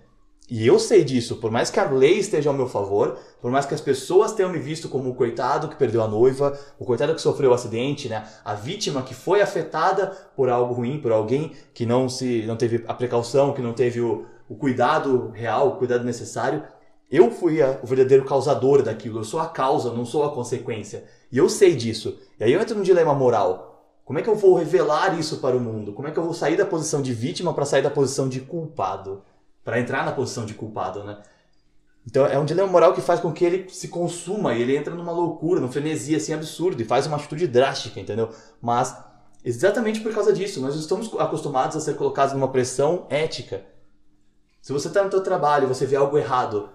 E 0.50 0.66
eu 0.66 0.78
sei 0.78 1.04
disso, 1.04 1.38
por 1.38 1.50
mais 1.50 1.70
que 1.70 1.80
a 1.80 1.90
lei 1.90 2.20
esteja 2.20 2.50
ao 2.50 2.56
meu 2.56 2.68
favor, 2.68 3.18
por 3.42 3.52
mais 3.52 3.66
que 3.66 3.74
as 3.74 3.82
pessoas 3.82 4.32
tenham 4.32 4.52
me 4.52 4.60
visto 4.60 4.90
como 4.90 5.10
o 5.10 5.16
coitado 5.16 5.68
que 5.68 5.76
perdeu 5.76 6.04
a 6.04 6.08
noiva, 6.08 6.58
o 6.80 6.86
coitado 6.86 7.16
que 7.16 7.22
sofreu 7.22 7.52
o 7.52 7.54
acidente, 7.54 8.08
né? 8.10 8.28
A 8.44 8.54
vítima 8.54 9.02
que 9.02 9.14
foi 9.14 9.42
afetada 9.42 10.08
por 10.36 10.50
algo 10.50 10.74
ruim, 10.74 11.00
por 11.00 11.12
alguém 11.12 11.52
que 11.74 11.86
não 11.86 12.08
se 12.08 12.44
não 12.46 12.56
teve 12.56 12.84
a 12.88 12.94
precaução, 12.94 13.54
que 13.54 13.62
não 13.62 13.74
teve 13.74 14.02
o, 14.02 14.26
o 14.50 14.56
cuidado 14.56 15.30
real, 15.30 15.70
o 15.70 15.76
cuidado 15.78 16.04
necessário. 16.04 16.64
Eu 17.10 17.32
fui 17.32 17.62
a, 17.62 17.80
o 17.84 17.88
verdadeiro 17.88 18.26
causador 18.26 18.82
daquilo, 18.82 19.20
eu 19.20 19.24
sou 19.24 19.40
a 19.40 19.48
causa, 19.48 19.94
não 19.94 20.06
sou 20.06 20.24
a 20.24 20.34
consequência. 20.34 21.06
E 21.32 21.38
eu 21.38 21.50
sei 21.50 21.76
disso. 21.76 22.18
E 22.40 22.44
aí 22.44 22.54
eu 22.54 22.62
entro 22.62 22.76
num 22.76 22.84
dilema 22.84 23.14
moral. 23.14 23.76
Como 24.04 24.20
é 24.20 24.22
que 24.22 24.30
eu 24.30 24.36
vou 24.36 24.56
revelar 24.56 25.20
isso 25.20 25.38
para 25.38 25.58
o 25.58 25.60
mundo? 25.60 25.92
Como 25.94 26.08
é 26.08 26.12
que 26.12 26.20
eu 26.20 26.24
vou 26.24 26.34
sair 26.34 26.56
da 26.56 26.66
posição 26.66 27.02
de 27.02 27.14
vítima 27.14 27.54
para 27.54 27.66
sair 27.66 27.82
da 27.82 27.90
posição 27.90 28.30
de 28.30 28.40
culpado? 28.40 29.24
Para 29.64 29.80
entrar 29.80 30.06
na 30.06 30.12
posição 30.12 30.46
de 30.46 30.54
culpado, 30.54 31.04
né? 31.04 31.18
Então 32.08 32.26
é 32.26 32.38
um 32.38 32.46
dilema 32.46 32.68
moral 32.68 32.94
que 32.94 33.02
faz 33.02 33.20
com 33.20 33.34
que 33.34 33.44
ele 33.44 33.68
se 33.70 33.88
consuma 33.88 34.54
e 34.54 34.62
ele 34.62 34.78
entra 34.78 34.94
numa 34.94 35.12
loucura, 35.12 35.60
numa 35.60 35.72
frenesia 35.72 36.18
assim 36.18 36.34
absurdo 36.34 36.80
e 36.80 36.86
faz 36.86 37.08
uma 37.08 37.18
atitude 37.18 37.48
drástica, 37.48 38.00
entendeu? 38.00 38.30
Mas 38.62 38.96
exatamente 39.44 40.02
por 40.02 40.14
causa 40.14 40.32
disso, 40.32 40.62
nós 40.62 40.76
estamos 40.76 41.12
acostumados 41.18 41.76
a 41.76 41.80
ser 41.80 41.96
colocados 41.96 42.34
numa 42.34 42.48
pressão 42.48 43.08
ética. 43.10 43.66
Se 44.66 44.74
você 44.74 44.88
está 44.88 45.04
no 45.04 45.12
seu 45.12 45.22
trabalho 45.22 45.66
e 45.66 45.68
você 45.68 45.86
vê 45.86 45.96
algo 45.96 46.18
errado, 46.18 46.72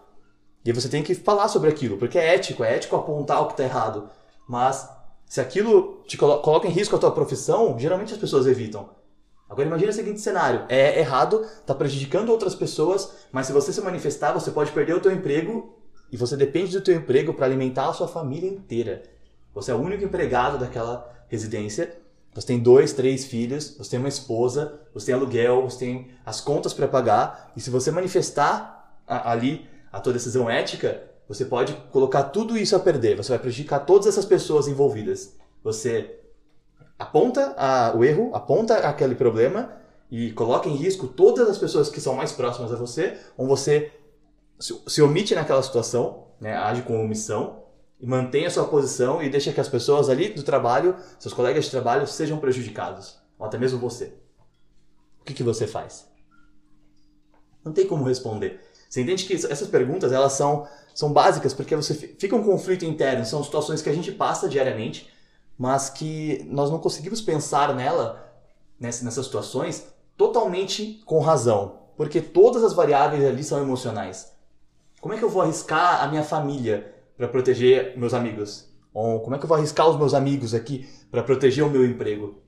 e 0.64 0.70
você 0.70 0.88
tem 0.88 1.02
que 1.02 1.12
falar 1.12 1.48
sobre 1.48 1.68
aquilo, 1.68 1.98
porque 1.98 2.20
é 2.20 2.36
ético, 2.36 2.62
é 2.62 2.76
ético 2.76 2.94
apontar 2.94 3.42
o 3.42 3.46
que 3.46 3.54
está 3.54 3.64
errado. 3.64 4.08
Mas 4.48 4.88
se 5.26 5.40
aquilo 5.40 6.00
te 6.06 6.16
coloca 6.16 6.68
em 6.68 6.70
risco 6.70 6.94
a 6.94 7.00
tua 7.00 7.10
profissão, 7.10 7.76
geralmente 7.76 8.12
as 8.12 8.20
pessoas 8.20 8.46
evitam. 8.46 8.90
Agora 9.48 9.66
imagine 9.66 9.90
o 9.90 9.92
seguinte 9.92 10.20
cenário: 10.20 10.66
é 10.68 11.00
errado, 11.00 11.42
está 11.42 11.74
prejudicando 11.74 12.28
outras 12.28 12.54
pessoas, 12.54 13.26
mas 13.32 13.48
se 13.48 13.52
você 13.52 13.72
se 13.72 13.80
manifestar, 13.80 14.32
você 14.32 14.52
pode 14.52 14.70
perder 14.70 14.94
o 14.94 15.00
teu 15.00 15.10
emprego 15.10 15.76
e 16.12 16.16
você 16.16 16.36
depende 16.36 16.70
do 16.70 16.84
teu 16.84 16.94
emprego 16.94 17.34
para 17.34 17.46
alimentar 17.46 17.88
a 17.88 17.92
sua 17.92 18.06
família 18.06 18.48
inteira. 18.48 19.02
Você 19.52 19.72
é 19.72 19.74
o 19.74 19.80
único 19.80 20.04
empregado 20.04 20.58
daquela 20.58 21.12
residência. 21.26 21.98
Você 22.34 22.46
tem 22.46 22.60
dois, 22.60 22.92
três 22.92 23.24
filhos, 23.24 23.74
você 23.76 23.90
tem 23.90 23.98
uma 23.98 24.08
esposa, 24.08 24.80
você 24.94 25.06
tem 25.06 25.14
aluguel, 25.14 25.62
você 25.62 25.78
tem 25.78 26.08
as 26.24 26.40
contas 26.40 26.72
para 26.72 26.86
pagar. 26.86 27.52
E 27.56 27.60
se 27.60 27.70
você 27.70 27.90
manifestar 27.90 28.94
ali 29.06 29.68
a 29.92 30.00
tua 30.00 30.12
decisão 30.12 30.48
ética, 30.48 31.02
você 31.28 31.44
pode 31.44 31.74
colocar 31.90 32.24
tudo 32.24 32.56
isso 32.56 32.74
a 32.76 32.80
perder, 32.80 33.16
você 33.16 33.30
vai 33.30 33.38
prejudicar 33.38 33.80
todas 33.80 34.06
essas 34.06 34.24
pessoas 34.24 34.68
envolvidas. 34.68 35.34
Você 35.62 36.18
aponta 36.98 37.54
a, 37.56 37.96
o 37.96 38.04
erro, 38.04 38.30
aponta 38.34 38.76
aquele 38.78 39.14
problema 39.14 39.72
e 40.10 40.32
coloca 40.32 40.68
em 40.68 40.74
risco 40.74 41.08
todas 41.08 41.48
as 41.48 41.58
pessoas 41.58 41.88
que 41.88 42.00
são 42.00 42.14
mais 42.14 42.32
próximas 42.32 42.72
a 42.72 42.76
você, 42.76 43.16
ou 43.36 43.46
você 43.46 43.92
se, 44.58 44.80
se 44.86 45.02
omite 45.02 45.34
naquela 45.34 45.62
situação, 45.62 46.26
né, 46.40 46.56
age 46.56 46.82
com 46.82 47.02
omissão 47.02 47.59
e 48.00 48.06
mantém 48.06 48.46
a 48.46 48.50
sua 48.50 48.64
posição 48.64 49.22
e 49.22 49.28
deixa 49.28 49.52
que 49.52 49.60
as 49.60 49.68
pessoas 49.68 50.08
ali 50.08 50.30
do 50.30 50.42
trabalho, 50.42 50.96
seus 51.18 51.34
colegas 51.34 51.66
de 51.66 51.70
trabalho, 51.70 52.06
sejam 52.06 52.38
prejudicados, 52.38 53.18
ou 53.38 53.46
até 53.46 53.58
mesmo 53.58 53.78
você. 53.78 54.14
O 55.20 55.24
que, 55.24 55.34
que 55.34 55.42
você 55.42 55.66
faz? 55.66 56.08
Não 57.62 57.72
tem 57.72 57.86
como 57.86 58.04
responder. 58.04 58.60
Você 58.88 59.02
entende 59.02 59.26
que 59.26 59.34
essas 59.34 59.68
perguntas 59.68 60.12
elas 60.12 60.32
são, 60.32 60.66
são 60.94 61.12
básicas 61.12 61.52
porque 61.52 61.76
você 61.76 61.94
fica 61.94 62.34
um 62.34 62.42
conflito 62.42 62.86
interno, 62.86 63.24
são 63.24 63.44
situações 63.44 63.82
que 63.82 63.90
a 63.90 63.94
gente 63.94 64.10
passa 64.10 64.48
diariamente, 64.48 65.12
mas 65.58 65.90
que 65.90 66.42
nós 66.48 66.70
não 66.70 66.78
conseguimos 66.78 67.20
pensar 67.20 67.74
nela, 67.74 68.32
nessas 68.80 69.26
situações, 69.26 69.86
totalmente 70.16 71.02
com 71.04 71.20
razão, 71.20 71.80
porque 71.98 72.20
todas 72.22 72.64
as 72.64 72.72
variáveis 72.72 73.22
ali 73.24 73.44
são 73.44 73.60
emocionais. 73.60 74.32
Como 75.02 75.12
é 75.12 75.18
que 75.18 75.22
eu 75.22 75.28
vou 75.28 75.42
arriscar 75.42 76.02
a 76.02 76.08
minha 76.08 76.24
família 76.24 76.94
para 77.20 77.28
proteger 77.28 77.98
meus 77.98 78.14
amigos? 78.14 78.66
Ou 78.94 79.20
como 79.20 79.36
é 79.36 79.38
que 79.38 79.44
eu 79.44 79.48
vou 79.48 79.58
arriscar 79.58 79.86
os 79.86 79.98
meus 79.98 80.14
amigos 80.14 80.54
aqui 80.54 80.88
para 81.10 81.22
proteger 81.22 81.62
o 81.62 81.68
meu 81.68 81.84
emprego? 81.84 82.42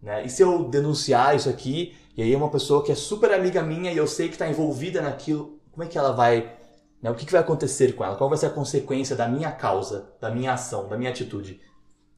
Né? 0.00 0.24
E 0.24 0.28
se 0.28 0.40
eu 0.40 0.68
denunciar 0.68 1.34
isso 1.34 1.48
aqui, 1.48 1.92
e 2.16 2.22
aí 2.22 2.36
uma 2.36 2.48
pessoa 2.48 2.84
que 2.84 2.92
é 2.92 2.94
super 2.94 3.32
amiga 3.32 3.60
minha 3.60 3.90
e 3.90 3.96
eu 3.96 4.06
sei 4.06 4.28
que 4.28 4.34
está 4.34 4.48
envolvida 4.48 5.02
naquilo, 5.02 5.58
como 5.72 5.82
é 5.82 5.88
que 5.88 5.98
ela 5.98 6.12
vai. 6.12 6.56
Né? 7.02 7.10
O 7.10 7.14
que, 7.16 7.26
que 7.26 7.32
vai 7.32 7.40
acontecer 7.40 7.94
com 7.94 8.04
ela? 8.04 8.14
Qual 8.14 8.30
vai 8.30 8.38
ser 8.38 8.46
a 8.46 8.50
consequência 8.50 9.16
da 9.16 9.26
minha 9.26 9.50
causa, 9.50 10.12
da 10.20 10.30
minha 10.30 10.52
ação, 10.52 10.88
da 10.88 10.96
minha 10.96 11.10
atitude? 11.10 11.60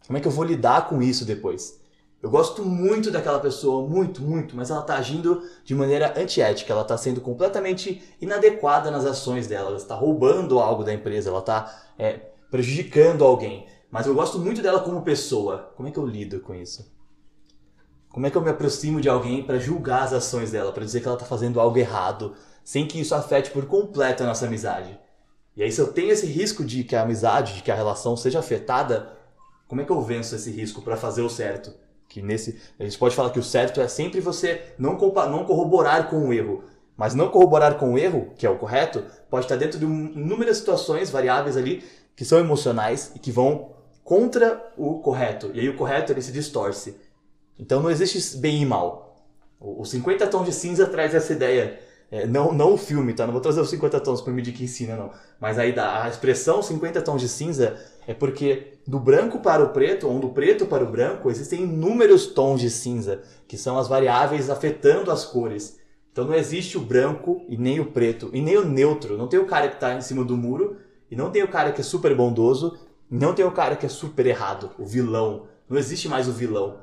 Como 0.06 0.18
é 0.18 0.20
que 0.20 0.28
eu 0.28 0.32
vou 0.32 0.44
lidar 0.44 0.86
com 0.86 1.00
isso 1.00 1.24
depois? 1.24 1.80
Eu 2.24 2.30
gosto 2.30 2.64
muito 2.64 3.10
daquela 3.10 3.38
pessoa, 3.38 3.86
muito, 3.86 4.22
muito, 4.22 4.56
mas 4.56 4.70
ela 4.70 4.80
está 4.80 4.96
agindo 4.96 5.42
de 5.62 5.74
maneira 5.74 6.18
antiética, 6.18 6.72
ela 6.72 6.80
está 6.80 6.96
sendo 6.96 7.20
completamente 7.20 8.02
inadequada 8.18 8.90
nas 8.90 9.04
ações 9.04 9.46
dela, 9.46 9.68
ela 9.68 9.76
está 9.76 9.94
roubando 9.94 10.58
algo 10.58 10.82
da 10.82 10.94
empresa, 10.94 11.28
ela 11.28 11.40
está 11.40 11.84
é, 11.98 12.12
prejudicando 12.50 13.22
alguém. 13.22 13.66
Mas 13.90 14.06
eu 14.06 14.14
gosto 14.14 14.38
muito 14.38 14.62
dela 14.62 14.80
como 14.80 15.02
pessoa. 15.02 15.70
Como 15.76 15.86
é 15.86 15.92
que 15.92 15.98
eu 15.98 16.06
lido 16.06 16.40
com 16.40 16.54
isso? 16.54 16.90
Como 18.08 18.24
é 18.24 18.30
que 18.30 18.38
eu 18.38 18.42
me 18.42 18.48
aproximo 18.48 19.02
de 19.02 19.08
alguém 19.10 19.42
para 19.42 19.58
julgar 19.58 20.04
as 20.04 20.14
ações 20.14 20.50
dela, 20.50 20.72
para 20.72 20.82
dizer 20.82 21.02
que 21.02 21.06
ela 21.06 21.18
está 21.18 21.26
fazendo 21.26 21.60
algo 21.60 21.76
errado, 21.76 22.34
sem 22.64 22.88
que 22.88 22.98
isso 22.98 23.14
afete 23.14 23.50
por 23.50 23.66
completo 23.66 24.22
a 24.22 24.26
nossa 24.26 24.46
amizade? 24.46 24.98
E 25.54 25.62
aí, 25.62 25.70
se 25.70 25.78
eu 25.78 25.92
tenho 25.92 26.10
esse 26.10 26.24
risco 26.24 26.64
de 26.64 26.84
que 26.84 26.96
a 26.96 27.02
amizade, 27.02 27.56
de 27.56 27.62
que 27.62 27.70
a 27.70 27.76
relação 27.76 28.16
seja 28.16 28.38
afetada, 28.38 29.12
como 29.68 29.82
é 29.82 29.84
que 29.84 29.92
eu 29.92 30.00
venço 30.00 30.34
esse 30.34 30.50
risco 30.50 30.80
para 30.80 30.96
fazer 30.96 31.20
o 31.20 31.28
certo? 31.28 31.83
Que 32.14 32.22
nesse, 32.22 32.60
a 32.78 32.84
gente 32.84 32.96
pode 32.96 33.12
falar 33.12 33.30
que 33.30 33.40
o 33.40 33.42
certo 33.42 33.80
é 33.80 33.88
sempre 33.88 34.20
você 34.20 34.62
não, 34.78 34.92
não 34.92 35.44
corroborar 35.44 36.08
com 36.08 36.28
o 36.28 36.32
erro. 36.32 36.62
Mas 36.96 37.12
não 37.12 37.28
corroborar 37.28 37.76
com 37.76 37.94
o 37.94 37.98
erro, 37.98 38.32
que 38.38 38.46
é 38.46 38.50
o 38.50 38.56
correto, 38.56 39.02
pode 39.28 39.46
estar 39.46 39.56
dentro 39.56 39.80
de 39.80 39.84
inúmeras 39.84 40.58
situações, 40.58 41.10
variáveis 41.10 41.56
ali, 41.56 41.82
que 42.14 42.24
são 42.24 42.38
emocionais 42.38 43.10
e 43.16 43.18
que 43.18 43.32
vão 43.32 43.72
contra 44.04 44.64
o 44.76 45.00
correto. 45.00 45.50
E 45.54 45.58
aí 45.58 45.68
o 45.68 45.74
correto 45.76 46.12
ele 46.12 46.22
se 46.22 46.30
distorce. 46.30 46.96
Então 47.58 47.82
não 47.82 47.90
existe 47.90 48.36
bem 48.36 48.62
e 48.62 48.64
mal. 48.64 49.26
O 49.58 49.84
50 49.84 50.24
tons 50.28 50.46
de 50.46 50.52
cinza 50.52 50.86
traz 50.86 51.16
essa 51.16 51.32
ideia. 51.32 51.80
É, 52.12 52.28
não, 52.28 52.52
não 52.52 52.74
o 52.74 52.78
filme, 52.78 53.12
tá? 53.12 53.26
Não 53.26 53.32
vou 53.32 53.42
trazer 53.42 53.60
os 53.60 53.70
50 53.70 53.98
tons 53.98 54.20
para 54.20 54.32
medir 54.32 54.54
que 54.54 54.62
ensina, 54.62 54.94
não. 54.94 55.10
Mas 55.40 55.58
aí 55.58 55.76
a 55.76 56.08
expressão 56.08 56.62
50 56.62 57.02
tons 57.02 57.20
de 57.20 57.28
cinza 57.28 57.76
é 58.06 58.14
porque 58.14 58.78
do 58.86 58.98
branco 58.98 59.38
para 59.40 59.62
o 59.62 59.70
preto, 59.70 60.08
ou 60.08 60.18
do 60.18 60.28
preto 60.30 60.66
para 60.66 60.84
o 60.84 60.90
branco, 60.90 61.30
existem 61.30 61.62
inúmeros 61.62 62.26
tons 62.26 62.60
de 62.60 62.70
cinza, 62.70 63.22
que 63.48 63.56
são 63.56 63.78
as 63.78 63.88
variáveis 63.88 64.50
afetando 64.50 65.10
as 65.10 65.24
cores. 65.24 65.78
Então 66.12 66.24
não 66.24 66.34
existe 66.34 66.76
o 66.76 66.80
branco 66.80 67.44
e 67.48 67.56
nem 67.56 67.80
o 67.80 67.86
preto, 67.86 68.30
e 68.32 68.40
nem 68.40 68.56
o 68.56 68.64
neutro. 68.64 69.16
Não 69.16 69.26
tem 69.26 69.40
o 69.40 69.46
cara 69.46 69.68
que 69.68 69.74
está 69.74 69.94
em 69.94 70.00
cima 70.00 70.22
do 70.22 70.36
muro, 70.36 70.76
e 71.10 71.16
não 71.16 71.30
tem 71.30 71.42
o 71.42 71.48
cara 71.48 71.72
que 71.72 71.80
é 71.80 71.84
super 71.84 72.14
bondoso, 72.14 72.78
e 73.10 73.16
não 73.16 73.34
tem 73.34 73.44
o 73.44 73.52
cara 73.52 73.76
que 73.76 73.86
é 73.86 73.88
super 73.88 74.26
errado, 74.26 74.70
o 74.78 74.86
vilão. 74.86 75.46
Não 75.68 75.78
existe 75.78 76.08
mais 76.08 76.28
o 76.28 76.32
vilão. 76.32 76.78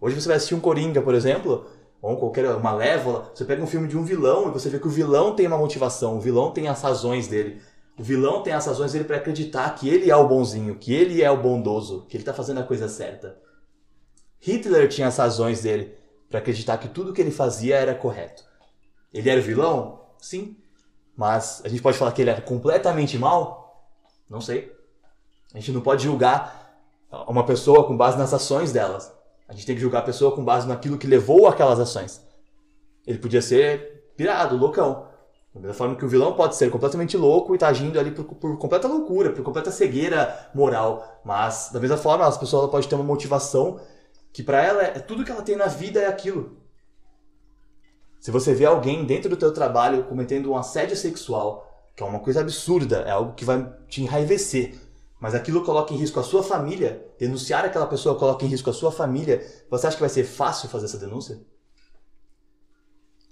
Hoje 0.00 0.20
você 0.20 0.26
vai 0.26 0.36
assistir 0.36 0.54
um 0.54 0.60
Coringa, 0.60 1.00
por 1.00 1.14
exemplo, 1.14 1.66
ou 2.00 2.16
qualquer 2.16 2.50
uma 2.56 2.72
Lévola, 2.72 3.30
você 3.32 3.44
pega 3.44 3.62
um 3.62 3.66
filme 3.66 3.86
de 3.86 3.96
um 3.96 4.02
vilão 4.02 4.48
e 4.48 4.50
você 4.50 4.68
vê 4.68 4.80
que 4.80 4.88
o 4.88 4.90
vilão 4.90 5.36
tem 5.36 5.46
uma 5.46 5.56
motivação, 5.56 6.16
o 6.16 6.20
vilão 6.20 6.50
tem 6.50 6.66
as 6.66 6.82
razões 6.82 7.28
dele. 7.28 7.60
O 7.98 8.02
vilão 8.02 8.42
tem 8.42 8.52
as 8.52 8.66
razões 8.66 8.92
dele 8.92 9.04
para 9.04 9.18
acreditar 9.18 9.74
que 9.74 9.88
ele 9.88 10.10
é 10.10 10.16
o 10.16 10.26
bonzinho, 10.26 10.76
que 10.76 10.92
ele 10.92 11.22
é 11.22 11.30
o 11.30 11.40
bondoso, 11.40 12.06
que 12.08 12.16
ele 12.16 12.22
está 12.22 12.32
fazendo 12.32 12.60
a 12.60 12.64
coisa 12.64 12.88
certa. 12.88 13.38
Hitler 14.40 14.88
tinha 14.88 15.08
as 15.08 15.16
razões 15.16 15.62
dele 15.62 15.94
para 16.28 16.38
acreditar 16.38 16.78
que 16.78 16.88
tudo 16.88 17.12
que 17.12 17.20
ele 17.20 17.30
fazia 17.30 17.76
era 17.76 17.94
correto. 17.94 18.44
Ele 19.12 19.28
era 19.28 19.40
o 19.40 19.44
vilão? 19.44 20.00
Sim. 20.18 20.56
Mas 21.16 21.60
a 21.64 21.68
gente 21.68 21.82
pode 21.82 21.98
falar 21.98 22.12
que 22.12 22.22
ele 22.22 22.30
era 22.30 22.40
completamente 22.40 23.18
mal? 23.18 23.86
Não 24.28 24.40
sei. 24.40 24.74
A 25.52 25.58
gente 25.58 25.72
não 25.72 25.82
pode 25.82 26.04
julgar 26.04 26.74
uma 27.28 27.44
pessoa 27.44 27.86
com 27.86 27.96
base 27.96 28.16
nas 28.16 28.32
ações 28.32 28.72
delas. 28.72 29.12
A 29.46 29.52
gente 29.52 29.66
tem 29.66 29.74
que 29.74 29.82
julgar 29.82 29.98
a 29.98 30.06
pessoa 30.06 30.34
com 30.34 30.42
base 30.42 30.66
naquilo 30.66 30.96
que 30.96 31.06
levou 31.06 31.46
aquelas 31.46 31.78
ações. 31.78 32.24
Ele 33.06 33.18
podia 33.18 33.42
ser 33.42 34.10
pirado, 34.16 34.56
loucão. 34.56 35.11
Da 35.54 35.60
mesma 35.60 35.74
forma 35.74 35.96
que 35.96 36.04
o 36.04 36.08
vilão 36.08 36.32
pode 36.32 36.56
ser 36.56 36.70
completamente 36.70 37.16
louco 37.16 37.54
e 37.54 37.58
tá 37.58 37.68
agindo 37.68 38.00
ali 38.00 38.10
por, 38.10 38.24
por 38.24 38.58
completa 38.58 38.88
loucura, 38.88 39.32
por 39.32 39.44
completa 39.44 39.70
cegueira 39.70 40.50
moral. 40.54 41.20
Mas, 41.24 41.70
da 41.70 41.78
mesma 41.78 41.98
forma, 41.98 42.26
as 42.26 42.38
pessoas 42.38 42.70
podem 42.70 42.88
ter 42.88 42.94
uma 42.94 43.04
motivação 43.04 43.78
que 44.32 44.42
para 44.42 44.62
ela 44.62 44.82
é 44.82 44.98
tudo 44.98 45.24
que 45.24 45.30
ela 45.30 45.42
tem 45.42 45.56
na 45.56 45.66
vida 45.66 46.00
é 46.00 46.06
aquilo. 46.06 46.56
Se 48.18 48.30
você 48.30 48.54
vê 48.54 48.64
alguém 48.64 49.04
dentro 49.04 49.28
do 49.28 49.36
teu 49.36 49.52
trabalho 49.52 50.04
cometendo 50.04 50.50
um 50.50 50.56
assédio 50.56 50.96
sexual, 50.96 51.68
que 51.94 52.02
é 52.02 52.06
uma 52.06 52.20
coisa 52.20 52.40
absurda, 52.40 53.00
é 53.00 53.10
algo 53.10 53.34
que 53.34 53.44
vai 53.44 53.70
te 53.88 54.00
enraivecer, 54.00 54.74
mas 55.20 55.34
aquilo 55.34 55.64
coloca 55.64 55.92
em 55.92 55.96
risco 55.96 56.18
a 56.18 56.22
sua 56.22 56.42
família, 56.42 57.04
denunciar 57.18 57.64
aquela 57.64 57.86
pessoa 57.86 58.18
coloca 58.18 58.44
em 58.44 58.48
risco 58.48 58.70
a 58.70 58.72
sua 58.72 58.90
família, 58.90 59.46
você 59.68 59.86
acha 59.86 59.96
que 59.96 60.02
vai 60.02 60.08
ser 60.08 60.24
fácil 60.24 60.68
fazer 60.68 60.86
essa 60.86 60.98
denúncia? 60.98 61.40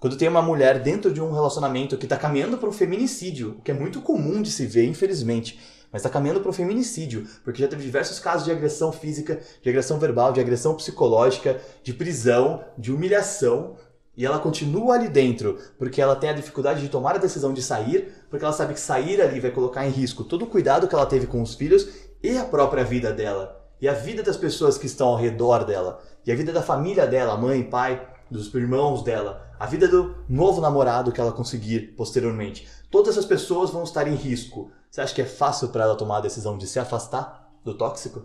Quando 0.00 0.16
tem 0.16 0.28
uma 0.28 0.40
mulher 0.40 0.78
dentro 0.78 1.12
de 1.12 1.20
um 1.20 1.30
relacionamento 1.30 1.98
que 1.98 2.06
está 2.06 2.16
caminhando 2.16 2.56
para 2.56 2.70
um 2.70 2.72
feminicídio, 2.72 3.56
o 3.58 3.60
que 3.60 3.70
é 3.70 3.74
muito 3.74 4.00
comum 4.00 4.40
de 4.40 4.50
se 4.50 4.64
ver, 4.64 4.86
infelizmente, 4.86 5.60
mas 5.92 6.00
está 6.00 6.08
caminhando 6.08 6.40
para 6.40 6.48
um 6.48 6.54
feminicídio, 6.54 7.28
porque 7.44 7.60
já 7.60 7.68
teve 7.68 7.82
diversos 7.82 8.18
casos 8.18 8.46
de 8.46 8.50
agressão 8.50 8.92
física, 8.92 9.38
de 9.62 9.68
agressão 9.68 9.98
verbal, 9.98 10.32
de 10.32 10.40
agressão 10.40 10.74
psicológica, 10.74 11.60
de 11.82 11.92
prisão, 11.92 12.64
de 12.78 12.90
humilhação, 12.90 13.76
e 14.16 14.24
ela 14.24 14.38
continua 14.38 14.94
ali 14.94 15.08
dentro, 15.08 15.58
porque 15.78 16.00
ela 16.00 16.16
tem 16.16 16.30
a 16.30 16.34
dificuldade 16.34 16.80
de 16.80 16.88
tomar 16.88 17.16
a 17.16 17.18
decisão 17.18 17.52
de 17.52 17.60
sair, 17.60 18.10
porque 18.30 18.42
ela 18.42 18.54
sabe 18.54 18.72
que 18.72 18.80
sair 18.80 19.20
ali 19.20 19.38
vai 19.38 19.50
colocar 19.50 19.86
em 19.86 19.90
risco 19.90 20.24
todo 20.24 20.46
o 20.46 20.48
cuidado 20.48 20.88
que 20.88 20.94
ela 20.94 21.04
teve 21.04 21.26
com 21.26 21.42
os 21.42 21.54
filhos 21.54 21.86
e 22.22 22.38
a 22.38 22.44
própria 22.46 22.84
vida 22.84 23.12
dela, 23.12 23.68
e 23.78 23.86
a 23.86 23.92
vida 23.92 24.22
das 24.22 24.38
pessoas 24.38 24.78
que 24.78 24.86
estão 24.86 25.08
ao 25.08 25.16
redor 25.16 25.64
dela, 25.64 26.02
e 26.24 26.32
a 26.32 26.34
vida 26.34 26.52
da 26.52 26.62
família 26.62 27.06
dela, 27.06 27.36
mãe, 27.36 27.62
pai, 27.62 28.08
dos 28.30 28.52
irmãos 28.54 29.02
dela, 29.02 29.50
a 29.58 29.66
vida 29.66 29.88
do 29.88 30.14
novo 30.28 30.60
namorado 30.60 31.12
que 31.12 31.20
ela 31.20 31.32
conseguir 31.32 31.94
posteriormente. 31.96 32.68
Todas 32.90 33.16
essas 33.16 33.26
pessoas 33.26 33.70
vão 33.70 33.82
estar 33.82 34.06
em 34.06 34.14
risco. 34.14 34.70
Você 34.90 35.00
acha 35.00 35.14
que 35.14 35.22
é 35.22 35.26
fácil 35.26 35.68
para 35.68 35.84
ela 35.84 35.96
tomar 35.96 36.18
a 36.18 36.22
decisão 36.22 36.56
de 36.56 36.66
se 36.66 36.78
afastar 36.78 37.52
do 37.64 37.74
tóxico? 37.74 38.22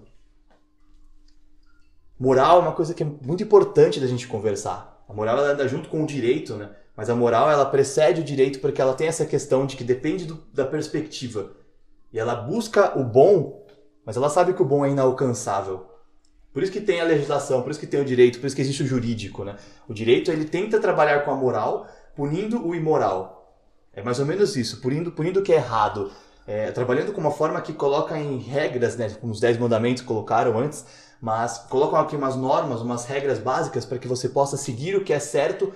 Moral 2.19 2.57
é 2.57 2.61
uma 2.61 2.71
coisa 2.71 2.93
que 2.93 3.03
é 3.03 3.05
muito 3.05 3.43
importante 3.43 3.99
da 3.99 4.07
gente 4.07 4.27
conversar. 4.27 5.03
A 5.07 5.13
moral 5.13 5.37
ela 5.37 5.51
anda 5.51 5.67
junto 5.67 5.89
com 5.89 6.03
o 6.03 6.07
direito, 6.07 6.55
né? 6.55 6.69
Mas 6.95 7.09
a 7.09 7.15
moral 7.15 7.51
ela 7.51 7.65
precede 7.65 8.21
o 8.21 8.23
direito 8.23 8.59
porque 8.59 8.81
ela 8.81 8.93
tem 8.93 9.07
essa 9.07 9.25
questão 9.25 9.65
de 9.65 9.75
que 9.75 9.83
depende 9.83 10.25
do, 10.25 10.35
da 10.53 10.65
perspectiva. 10.65 11.51
E 12.13 12.17
ela 12.17 12.35
busca 12.35 12.97
o 12.97 13.03
bom, 13.03 13.65
mas 14.05 14.15
ela 14.15 14.29
sabe 14.29 14.53
que 14.53 14.61
o 14.61 14.65
bom 14.65 14.85
é 14.85 14.89
inalcançável. 14.89 15.87
Por 16.55 16.63
isso 16.63 16.71
que 16.71 16.79
tem 16.79 17.01
a 17.01 17.03
legislação, 17.03 17.61
por 17.61 17.69
isso 17.69 17.81
que 17.81 17.85
tem 17.85 17.99
o 17.99 18.05
direito, 18.05 18.39
por 18.39 18.47
isso 18.47 18.55
que 18.55 18.61
existe 18.61 18.81
o 18.81 18.87
jurídico, 18.87 19.43
né? 19.43 19.57
O 19.89 19.93
direito 19.93 20.31
ele 20.31 20.45
tenta 20.45 20.79
trabalhar 20.79 21.25
com 21.25 21.31
a 21.31 21.35
moral, 21.35 21.85
punindo 22.15 22.65
o 22.65 22.73
imoral. 22.73 23.59
É 23.93 24.01
mais 24.01 24.21
ou 24.21 24.25
menos 24.25 24.55
isso, 24.55 24.79
punindo, 24.79 25.11
punindo 25.11 25.41
o 25.41 25.43
que 25.43 25.51
é 25.51 25.57
errado, 25.57 26.13
é, 26.47 26.71
trabalhando 26.71 27.11
com 27.11 27.19
uma 27.19 27.31
forma 27.31 27.59
que 27.59 27.73
coloca 27.73 28.17
em 28.17 28.37
regras, 28.37 28.95
né, 28.95 29.09
como 29.19 29.33
os 29.33 29.41
dez 29.41 29.57
mandamentos 29.57 30.01
colocaram 30.01 30.57
antes, 30.57 30.85
mas 31.19 31.57
colocam 31.57 31.99
aqui 31.99 32.15
umas 32.15 32.37
normas, 32.37 32.79
umas 32.79 33.05
regras 33.05 33.37
básicas 33.37 33.83
para 33.83 33.97
que 33.97 34.07
você 34.07 34.29
possa 34.29 34.55
seguir 34.55 34.95
o 34.95 35.03
que 35.03 35.11
é 35.11 35.19
certo 35.19 35.73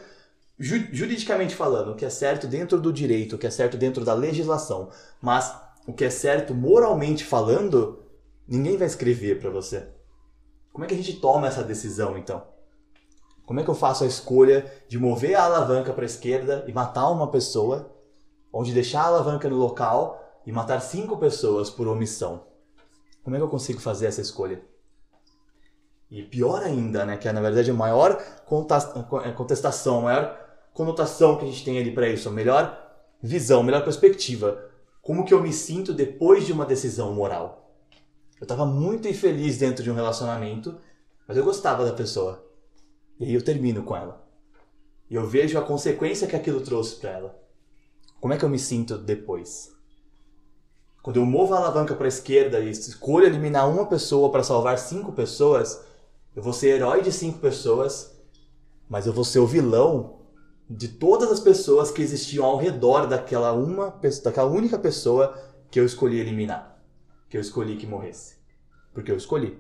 ju 0.58 0.78
juridicamente 0.94 1.56
falando, 1.56 1.92
o 1.92 1.96
que 1.96 2.06
é 2.06 2.10
certo 2.10 2.48
dentro 2.48 2.80
do 2.80 2.94
direito, 2.94 3.36
o 3.36 3.38
que 3.38 3.48
é 3.48 3.52
certo 3.52 3.76
dentro 3.76 4.06
da 4.06 4.13
legislação, 4.13 4.92
mas 5.22 5.54
o 5.86 5.92
que 5.92 6.06
é 6.06 6.10
certo 6.10 6.56
moralmente 6.56 7.26
falando, 7.26 8.00
ninguém 8.48 8.78
vai 8.78 8.88
escrever 8.88 9.42
para 9.42 9.50
você. 9.50 9.99
Como 10.80 10.86
é 10.86 10.88
que 10.88 10.94
a 10.94 10.98
gente 10.98 11.20
toma 11.20 11.46
essa 11.46 11.62
decisão 11.62 12.18
então? 12.18 12.42
Como 13.46 13.60
é 13.60 13.63
que 13.65 13.70
eu 13.70 13.76
faço 13.76 14.06
a 14.06 14.08
escolha 14.08 14.65
de 14.88 14.98
mover 14.98 15.36
a 15.36 15.44
alavanca 15.44 15.92
para 15.92 16.04
a 16.04 16.06
esquerda 16.06 16.63
e 16.70 16.72
matar 16.72 17.10
uma 17.10 17.30
pessoa, 17.30 17.94
ou 18.50 18.63
de 18.63 18.74
deixar 18.74 19.02
a 19.02 19.08
alavanca 19.08 19.50
no 19.50 19.58
local 19.58 20.42
e 20.46 20.54
matar 20.54 20.80
cinco 20.80 21.18
pessoas 21.18 21.70
por 21.70 21.86
omissão? 21.86 22.46
Como 23.26 23.36
é 23.36 23.39
que 23.39 23.44
eu 23.44 23.50
consigo 23.50 23.82
fazer 23.82 24.06
essa 24.06 24.22
escolha? 24.22 24.62
E 26.10 26.24
pior 26.24 26.63
ainda, 26.63 27.06
né, 27.06 27.18
que 27.18 27.28
é 27.28 27.34
na 27.34 27.42
verdade 27.42 27.70
a 27.70 27.74
maior 27.74 28.12
é, 29.26 29.32
contestação, 29.34 30.00
a 30.00 30.02
maior 30.04 30.39
conotação 30.74 31.36
que 31.36 31.44
a 31.44 31.48
gente 31.50 31.65
tem 31.65 31.78
ali 31.78 31.92
para 31.92 32.08
isso, 32.08 32.30
a 32.30 32.32
melhor 32.32 33.04
visão, 33.22 33.60
a 33.60 33.63
melhor 33.63 33.84
perspectiva. 33.84 34.63
como 35.02 35.26
que 35.26 35.34
eu 35.34 35.42
me 35.42 35.52
sinto 35.52 35.94
depois 35.94 36.46
de 36.46 36.54
uma 36.54 36.65
decisão 36.65 37.13
moral. 37.13 37.69
Eu 38.39 38.45
estava 38.45 38.65
muito 38.65 39.08
infeliz 39.08 39.58
dentro 39.58 39.84
de 39.84 39.91
um 39.91 39.95
relacionamento, 39.95 40.78
mas 41.28 41.38
eu 41.38 41.43
gostava 41.43 41.86
da 41.86 41.93
pessoa. 41.93 42.45
E 43.19 43.25
aí 43.25 43.34
eu 43.34 43.43
termino 43.43 43.84
com 43.84 43.95
ela. 43.95 44.25
E 45.10 45.15
eu 45.15 45.28
vejo 45.28 45.58
a 45.58 45.62
consequência 45.62 46.28
que 46.28 46.36
aquilo 46.36 46.62
trouxe 46.62 46.95
para 46.95 47.12
ela. 47.12 47.39
Como 48.21 48.34
é 48.34 48.38
que 48.38 48.45
eu 48.45 48.49
me 48.49 48.60
sinto 48.60 48.97
depois? 48.97 49.71
Quando 51.02 51.17
eu 51.17 51.25
movo 51.25 51.54
a 51.54 51.58
alavanca 51.58 51.95
para 51.95 52.06
a 52.06 52.10
esquerda 52.10 52.60
e 52.60 52.69
escolho 52.69 53.25
eliminar 53.25 53.69
uma 53.69 53.86
pessoa 53.86 54.32
para 54.32 54.43
salvar 54.43 54.78
cinco 54.78 55.12
pessoas, 55.13 55.82
eu 56.36 56.43
vou 56.43 56.54
ser 56.54 56.75
herói 56.75 57.02
de 57.02 57.12
cinco 57.12 57.39
pessoas, 57.39 58.15
mas 58.88 59.08
eu 59.08 59.13
vou 59.13 59.23
ser 59.23 59.39
o 59.39 59.47
vilão 59.47 60.19
de 60.69 60.88
todas 60.88 61.32
as 61.32 61.39
pessoas 61.39 61.89
que 61.89 62.02
existiam 62.02 62.45
ao 62.45 62.58
redor 62.58 63.08
daquela 63.08 63.52
uma 63.54 63.99
daquela 64.23 64.47
única 64.47 64.78
pessoa 64.78 65.36
que 65.71 65.80
eu 65.80 65.86
escolhi 65.86 66.19
eliminar, 66.19 66.69
que 67.30 67.38
eu 67.38 67.42
escolhi 67.42 67.78
que 67.78 67.86
morresse, 67.86 68.38
porque 68.94 69.12
eu 69.12 69.18
escolhi. 69.18 69.58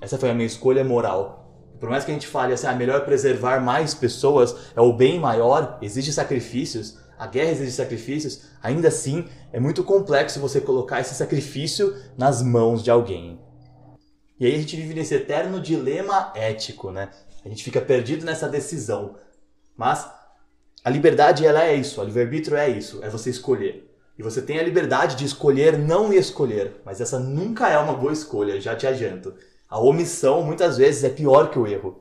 Essa 0.00 0.18
foi 0.18 0.30
a 0.30 0.34
minha 0.34 0.46
escolha 0.46 0.84
moral. 0.84 1.40
Por 1.80 1.88
mais 1.90 2.04
que 2.04 2.10
a 2.10 2.14
gente 2.14 2.26
fale 2.26 2.52
assim, 2.52 2.66
ah, 2.66 2.74
melhor 2.74 3.04
preservar 3.04 3.60
mais 3.60 3.94
pessoas, 3.94 4.54
é 4.76 4.80
o 4.80 4.92
bem 4.92 5.18
maior, 5.18 5.78
exige 5.82 6.12
sacrifícios, 6.12 6.98
a 7.18 7.26
guerra 7.26 7.50
exige 7.50 7.72
sacrifícios, 7.72 8.42
ainda 8.62 8.88
assim 8.88 9.26
é 9.52 9.60
muito 9.60 9.82
complexo 9.84 10.40
você 10.40 10.60
colocar 10.60 11.00
esse 11.00 11.14
sacrifício 11.14 11.94
nas 12.16 12.42
mãos 12.42 12.82
de 12.82 12.90
alguém. 12.90 13.40
E 14.38 14.46
aí 14.46 14.54
a 14.54 14.58
gente 14.58 14.76
vive 14.76 14.94
nesse 14.94 15.14
eterno 15.14 15.60
dilema 15.60 16.32
ético, 16.34 16.90
né? 16.90 17.10
A 17.44 17.48
gente 17.48 17.62
fica 17.62 17.80
perdido 17.80 18.24
nessa 18.24 18.48
decisão. 18.48 19.16
Mas 19.76 20.08
a 20.84 20.90
liberdade 20.90 21.46
ela 21.46 21.64
é 21.64 21.74
isso, 21.74 22.00
o 22.00 22.04
livre-arbítrio 22.04 22.56
é 22.56 22.68
isso, 22.68 23.02
é 23.02 23.08
você 23.08 23.30
escolher. 23.30 23.93
E 24.16 24.22
você 24.22 24.40
tem 24.40 24.58
a 24.58 24.62
liberdade 24.62 25.16
de 25.16 25.24
escolher 25.24 25.76
não 25.76 26.12
escolher, 26.12 26.80
mas 26.84 27.00
essa 27.00 27.18
nunca 27.18 27.68
é 27.68 27.78
uma 27.78 27.94
boa 27.94 28.12
escolha, 28.12 28.60
já 28.60 28.76
te 28.76 28.86
adianto. 28.86 29.34
A 29.68 29.80
omissão 29.80 30.42
muitas 30.42 30.76
vezes 30.76 31.02
é 31.02 31.08
pior 31.08 31.50
que 31.50 31.58
o 31.58 31.66
erro. 31.66 32.00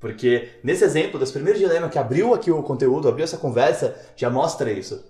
Porque 0.00 0.58
nesse 0.62 0.84
exemplo, 0.84 1.18
desse 1.18 1.32
primeiro 1.32 1.58
dilema 1.58 1.88
que 1.88 1.98
abriu 1.98 2.32
aqui 2.32 2.50
o 2.50 2.62
conteúdo, 2.62 3.08
abriu 3.08 3.24
essa 3.24 3.36
conversa, 3.36 3.94
já 4.16 4.30
mostra 4.30 4.70
isso. 4.70 5.04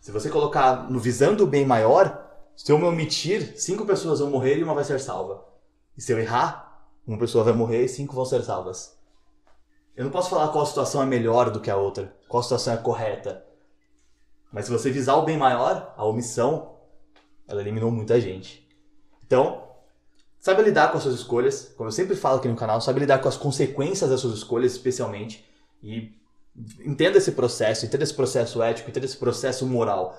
Se 0.00 0.10
você 0.10 0.30
colocar 0.30 0.90
no 0.90 0.98
visando 0.98 1.44
o 1.44 1.46
bem 1.46 1.66
maior, 1.66 2.26
se 2.56 2.72
eu 2.72 2.78
me 2.78 2.84
omitir, 2.84 3.54
cinco 3.60 3.84
pessoas 3.84 4.20
vão 4.20 4.30
morrer 4.30 4.56
e 4.56 4.62
uma 4.62 4.74
vai 4.74 4.84
ser 4.84 4.98
salva. 5.00 5.44
E 5.96 6.00
se 6.00 6.12
eu 6.12 6.18
errar, 6.18 6.86
uma 7.06 7.18
pessoa 7.18 7.44
vai 7.44 7.52
morrer 7.52 7.84
e 7.84 7.88
cinco 7.88 8.14
vão 8.14 8.24
ser 8.24 8.42
salvas. 8.42 8.96
Eu 9.96 10.04
não 10.04 10.10
posso 10.10 10.30
falar 10.30 10.48
qual 10.48 10.64
situação 10.64 11.02
é 11.02 11.06
melhor 11.06 11.50
do 11.50 11.60
que 11.60 11.70
a 11.70 11.76
outra, 11.76 12.14
qual 12.28 12.42
situação 12.42 12.72
é 12.72 12.76
correta. 12.78 13.44
Mas 14.52 14.64
se 14.66 14.70
você 14.70 14.90
visar 14.90 15.16
o 15.16 15.24
bem 15.24 15.36
maior, 15.36 15.94
a 15.96 16.04
omissão, 16.04 16.74
ela 17.46 17.60
eliminou 17.60 17.90
muita 17.90 18.20
gente. 18.20 18.66
Então, 19.24 19.62
saiba 20.40 20.62
lidar 20.62 20.90
com 20.90 20.96
as 20.96 21.02
suas 21.02 21.14
escolhas, 21.14 21.72
como 21.76 21.88
eu 21.88 21.92
sempre 21.92 22.16
falo 22.16 22.38
aqui 22.38 22.48
no 22.48 22.56
canal, 22.56 22.80
saiba 22.80 22.98
lidar 22.98 23.18
com 23.18 23.28
as 23.28 23.36
consequências 23.36 24.10
das 24.10 24.20
suas 24.20 24.34
escolhas, 24.38 24.72
especialmente, 24.72 25.44
e 25.82 26.12
entenda 26.84 27.18
esse 27.18 27.32
processo, 27.32 27.86
entenda 27.86 28.04
esse 28.04 28.14
processo 28.14 28.62
ético, 28.62 28.90
entenda 28.90 29.06
esse 29.06 29.16
processo 29.16 29.66
moral. 29.66 30.16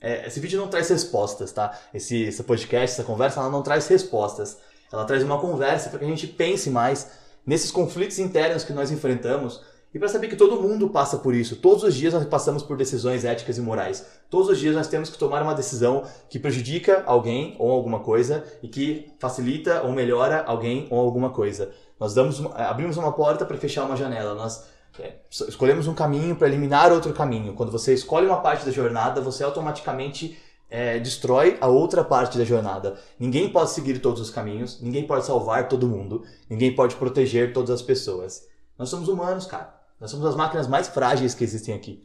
É, 0.00 0.26
esse 0.26 0.40
vídeo 0.40 0.60
não 0.60 0.68
traz 0.68 0.88
respostas, 0.88 1.52
tá? 1.52 1.78
Esse, 1.94 2.22
esse 2.22 2.42
podcast, 2.42 2.94
essa 2.94 3.04
conversa, 3.04 3.40
ela 3.40 3.50
não 3.50 3.62
traz 3.62 3.86
respostas. 3.86 4.58
Ela 4.92 5.04
traz 5.04 5.22
uma 5.22 5.40
conversa 5.40 5.90
para 5.90 5.98
que 6.00 6.04
a 6.04 6.08
gente 6.08 6.26
pense 6.26 6.68
mais 6.70 7.10
nesses 7.46 7.70
conflitos 7.70 8.18
internos 8.18 8.64
que 8.64 8.72
nós 8.72 8.90
enfrentamos 8.90 9.60
e 9.94 9.98
para 9.98 10.08
saber 10.08 10.28
que 10.28 10.36
todo 10.36 10.60
mundo 10.60 10.88
passa 10.88 11.18
por 11.18 11.34
isso. 11.34 11.56
Todos 11.56 11.82
os 11.84 11.94
dias 11.94 12.14
nós 12.14 12.24
passamos 12.24 12.62
por 12.62 12.76
decisões 12.76 13.24
éticas 13.24 13.58
e 13.58 13.60
morais. 13.60 14.06
Todos 14.30 14.48
os 14.48 14.58
dias 14.58 14.74
nós 14.74 14.88
temos 14.88 15.10
que 15.10 15.18
tomar 15.18 15.42
uma 15.42 15.54
decisão 15.54 16.04
que 16.30 16.38
prejudica 16.38 17.02
alguém 17.04 17.54
ou 17.58 17.70
alguma 17.70 18.00
coisa 18.00 18.44
e 18.62 18.68
que 18.68 19.12
facilita 19.18 19.82
ou 19.82 19.92
melhora 19.92 20.42
alguém 20.46 20.86
ou 20.90 20.98
alguma 20.98 21.30
coisa. 21.30 21.70
Nós 22.00 22.14
damos, 22.14 22.42
abrimos 22.54 22.96
uma 22.96 23.12
porta 23.12 23.44
para 23.44 23.56
fechar 23.58 23.84
uma 23.84 23.96
janela. 23.96 24.34
Nós 24.34 24.64
é, 24.98 25.16
escolhemos 25.30 25.86
um 25.86 25.94
caminho 25.94 26.36
para 26.36 26.48
eliminar 26.48 26.90
outro 26.90 27.12
caminho. 27.12 27.54
Quando 27.54 27.70
você 27.70 27.92
escolhe 27.92 28.26
uma 28.26 28.40
parte 28.40 28.64
da 28.64 28.72
jornada, 28.72 29.20
você 29.20 29.44
automaticamente 29.44 30.38
é, 30.70 30.98
destrói 30.98 31.58
a 31.60 31.66
outra 31.66 32.02
parte 32.02 32.38
da 32.38 32.44
jornada. 32.44 32.96
Ninguém 33.18 33.50
pode 33.50 33.70
seguir 33.70 33.98
todos 33.98 34.22
os 34.22 34.30
caminhos, 34.30 34.80
ninguém 34.80 35.06
pode 35.06 35.26
salvar 35.26 35.68
todo 35.68 35.86
mundo, 35.86 36.24
ninguém 36.48 36.74
pode 36.74 36.96
proteger 36.96 37.52
todas 37.52 37.70
as 37.70 37.82
pessoas. 37.82 38.48
Nós 38.78 38.88
somos 38.88 39.06
humanos, 39.06 39.44
cara. 39.44 39.81
Nós 40.02 40.10
somos 40.10 40.26
as 40.26 40.34
máquinas 40.34 40.66
mais 40.66 40.88
frágeis 40.88 41.32
que 41.32 41.44
existem 41.44 41.72
aqui. 41.72 42.04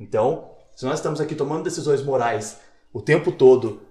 Então, 0.00 0.50
se 0.74 0.84
nós 0.84 0.98
estamos 0.98 1.20
aqui 1.20 1.32
tomando 1.32 1.62
decisões 1.62 2.02
morais 2.02 2.58
o 2.92 3.00
tempo 3.00 3.30
todo, 3.30 3.82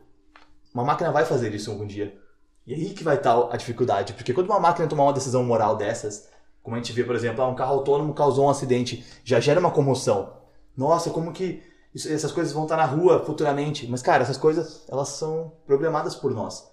uma 0.73 0.83
máquina 0.83 1.09
vai 1.09 1.23
fazer 1.23 1.55
isso 1.55 1.71
algum 1.71 1.87
dia. 1.87 2.19
E 2.67 2.73
aí 2.73 2.89
que 2.89 3.01
vai 3.01 3.15
estar 3.15 3.47
a 3.49 3.55
dificuldade, 3.55 4.11
porque 4.11 4.33
quando 4.33 4.47
uma 4.47 4.59
máquina 4.59 4.89
tomar 4.89 5.03
uma 5.03 5.13
decisão 5.13 5.41
moral 5.41 5.77
dessas, 5.77 6.27
como 6.61 6.75
a 6.75 6.79
gente 6.79 6.91
vê, 6.91 7.05
por 7.05 7.15
exemplo, 7.15 7.41
ah, 7.41 7.47
um 7.47 7.55
carro 7.55 7.75
autônomo 7.75 8.13
causou 8.13 8.47
um 8.47 8.49
acidente, 8.49 9.05
já 9.23 9.39
gera 9.39 9.61
uma 9.61 9.71
comoção. 9.71 10.33
Nossa, 10.75 11.09
como 11.09 11.31
que 11.31 11.63
isso, 11.93 12.11
essas 12.11 12.33
coisas 12.33 12.51
vão 12.51 12.63
estar 12.63 12.75
na 12.75 12.85
rua 12.85 13.23
futuramente? 13.23 13.87
Mas, 13.87 14.01
cara, 14.01 14.23
essas 14.23 14.35
coisas, 14.35 14.83
elas 14.89 15.07
são 15.07 15.53
programadas 15.65 16.13
por 16.13 16.33
nós. 16.33 16.69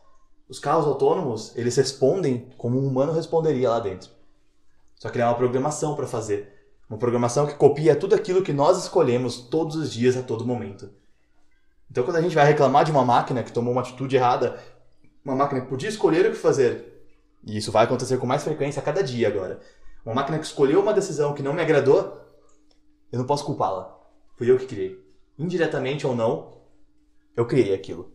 Os 0.49 0.59
carros 0.59 0.89
autônomos, 0.89 1.57
eles 1.57 1.77
respondem 1.77 2.51
como 2.59 2.77
um 2.77 2.89
humano 2.89 3.13
responderia 3.13 3.71
lá 3.71 3.79
dentro. 3.79 4.11
Só 4.97 5.11
que 5.11 5.21
é 5.21 5.25
uma 5.25 5.37
programação 5.37 5.95
para 5.95 6.09
fazer. 6.09 6.62
Uma 6.93 6.99
programação 6.99 7.47
que 7.47 7.55
copia 7.55 7.97
tudo 7.97 8.15
aquilo 8.15 8.43
que 8.43 8.53
nós 8.53 8.77
escolhemos 8.77 9.39
todos 9.39 9.77
os 9.77 9.91
dias, 9.91 10.15
a 10.15 10.23
todo 10.23 10.47
momento. 10.47 10.91
Então, 11.91 12.05
quando 12.05 12.17
a 12.17 12.21
gente 12.21 12.35
vai 12.35 12.45
reclamar 12.45 12.85
de 12.85 12.91
uma 12.91 13.03
máquina 13.03 13.43
que 13.43 13.51
tomou 13.51 13.73
uma 13.73 13.81
atitude 13.81 14.15
errada, 14.15 14.63
uma 15.25 15.35
máquina 15.35 15.63
que 15.63 15.69
podia 15.69 15.89
escolher 15.89 16.27
o 16.27 16.33
que 16.33 16.37
fazer, 16.37 17.03
e 17.47 17.57
isso 17.57 17.73
vai 17.73 17.85
acontecer 17.85 18.19
com 18.19 18.27
mais 18.27 18.45
frequência 18.45 18.79
a 18.79 18.85
cada 18.85 19.03
dia 19.03 19.27
agora. 19.27 19.59
Uma 20.05 20.17
máquina 20.17 20.39
que 20.39 20.45
escolheu 20.45 20.83
uma 20.83 20.93
decisão 20.93 21.33
que 21.33 21.43
não 21.43 21.55
me 21.55 21.63
agradou, 21.63 22.21
eu 23.11 23.19
não 23.19 23.25
posso 23.25 23.47
culpá-la. 23.47 23.99
Fui 24.37 24.51
eu 24.51 24.59
que 24.59 24.67
criei. 24.67 25.03
Indiretamente 25.39 26.07
ou 26.07 26.15
não, 26.15 26.59
eu 27.35 27.47
criei 27.47 27.73
aquilo. 27.73 28.13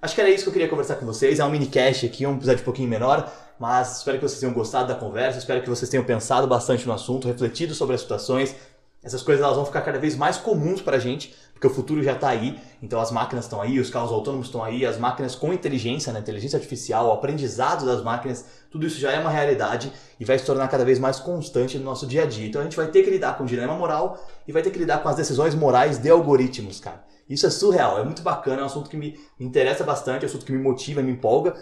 Acho 0.00 0.14
que 0.14 0.20
era 0.20 0.30
isso 0.30 0.44
que 0.44 0.50
eu 0.50 0.52
queria 0.52 0.68
conversar 0.68 0.94
com 0.94 1.06
vocês. 1.06 1.40
É 1.40 1.44
um 1.44 1.50
mini 1.50 1.66
cast 1.66 2.06
aqui, 2.06 2.24
um 2.24 2.36
episódio 2.36 2.62
um 2.62 2.64
pouquinho 2.64 2.88
menor, 2.88 3.28
mas 3.58 3.98
espero 3.98 4.18
que 4.18 4.28
vocês 4.28 4.40
tenham 4.40 4.54
gostado 4.54 4.88
da 4.88 4.94
conversa, 4.94 5.38
espero 5.38 5.62
que 5.62 5.68
vocês 5.68 5.90
tenham 5.90 6.04
pensado 6.04 6.46
bastante 6.46 6.86
no 6.86 6.92
assunto, 6.92 7.26
refletido 7.26 7.74
sobre 7.74 7.94
as 7.94 8.00
situações. 8.00 8.54
Essas 9.02 9.22
coisas 9.22 9.44
elas 9.44 9.56
vão 9.56 9.64
ficar 9.64 9.80
cada 9.82 9.98
vez 9.98 10.16
mais 10.16 10.36
comuns 10.36 10.82
para 10.82 10.96
a 10.96 11.00
gente, 11.00 11.34
porque 11.52 11.66
o 11.66 11.70
futuro 11.70 12.02
já 12.02 12.12
está 12.12 12.28
aí. 12.28 12.58
Então 12.82 13.00
as 13.00 13.10
máquinas 13.10 13.44
estão 13.44 13.60
aí, 13.60 13.80
os 13.80 13.90
carros 13.90 14.12
autônomos 14.12 14.46
estão 14.46 14.62
aí, 14.62 14.86
as 14.86 14.96
máquinas 14.96 15.34
com 15.34 15.52
inteligência, 15.52 16.12
né, 16.12 16.20
inteligência 16.20 16.56
artificial, 16.56 17.08
o 17.08 17.12
aprendizado 17.12 17.84
das 17.84 18.02
máquinas, 18.02 18.44
tudo 18.70 18.86
isso 18.86 18.98
já 18.98 19.12
é 19.12 19.18
uma 19.18 19.30
realidade 19.30 19.92
e 20.18 20.24
vai 20.24 20.38
se 20.38 20.44
tornar 20.44 20.68
cada 20.68 20.84
vez 20.84 20.98
mais 20.98 21.18
constante 21.18 21.78
no 21.78 21.84
nosso 21.84 22.06
dia 22.06 22.22
a 22.22 22.26
dia. 22.26 22.46
Então 22.46 22.60
a 22.60 22.64
gente 22.64 22.76
vai 22.76 22.88
ter 22.88 23.02
que 23.02 23.10
lidar 23.10 23.36
com 23.36 23.44
o 23.44 23.46
dilema 23.46 23.74
moral 23.74 24.24
e 24.46 24.52
vai 24.52 24.62
ter 24.62 24.70
que 24.70 24.78
lidar 24.78 25.02
com 25.02 25.08
as 25.08 25.16
decisões 25.16 25.54
morais 25.54 25.98
de 25.98 26.10
algoritmos, 26.10 26.80
cara. 26.80 27.04
Isso 27.28 27.46
é 27.46 27.50
surreal, 27.50 27.98
é 27.98 28.04
muito 28.04 28.22
bacana, 28.22 28.60
é 28.60 28.62
um 28.62 28.66
assunto 28.66 28.88
que 28.88 28.96
me 28.96 29.18
interessa 29.38 29.84
bastante, 29.84 30.24
é 30.24 30.26
um 30.26 30.30
assunto 30.30 30.46
que 30.46 30.52
me 30.52 30.58
motiva, 30.58 31.02
me 31.02 31.12
empolga. 31.12 31.54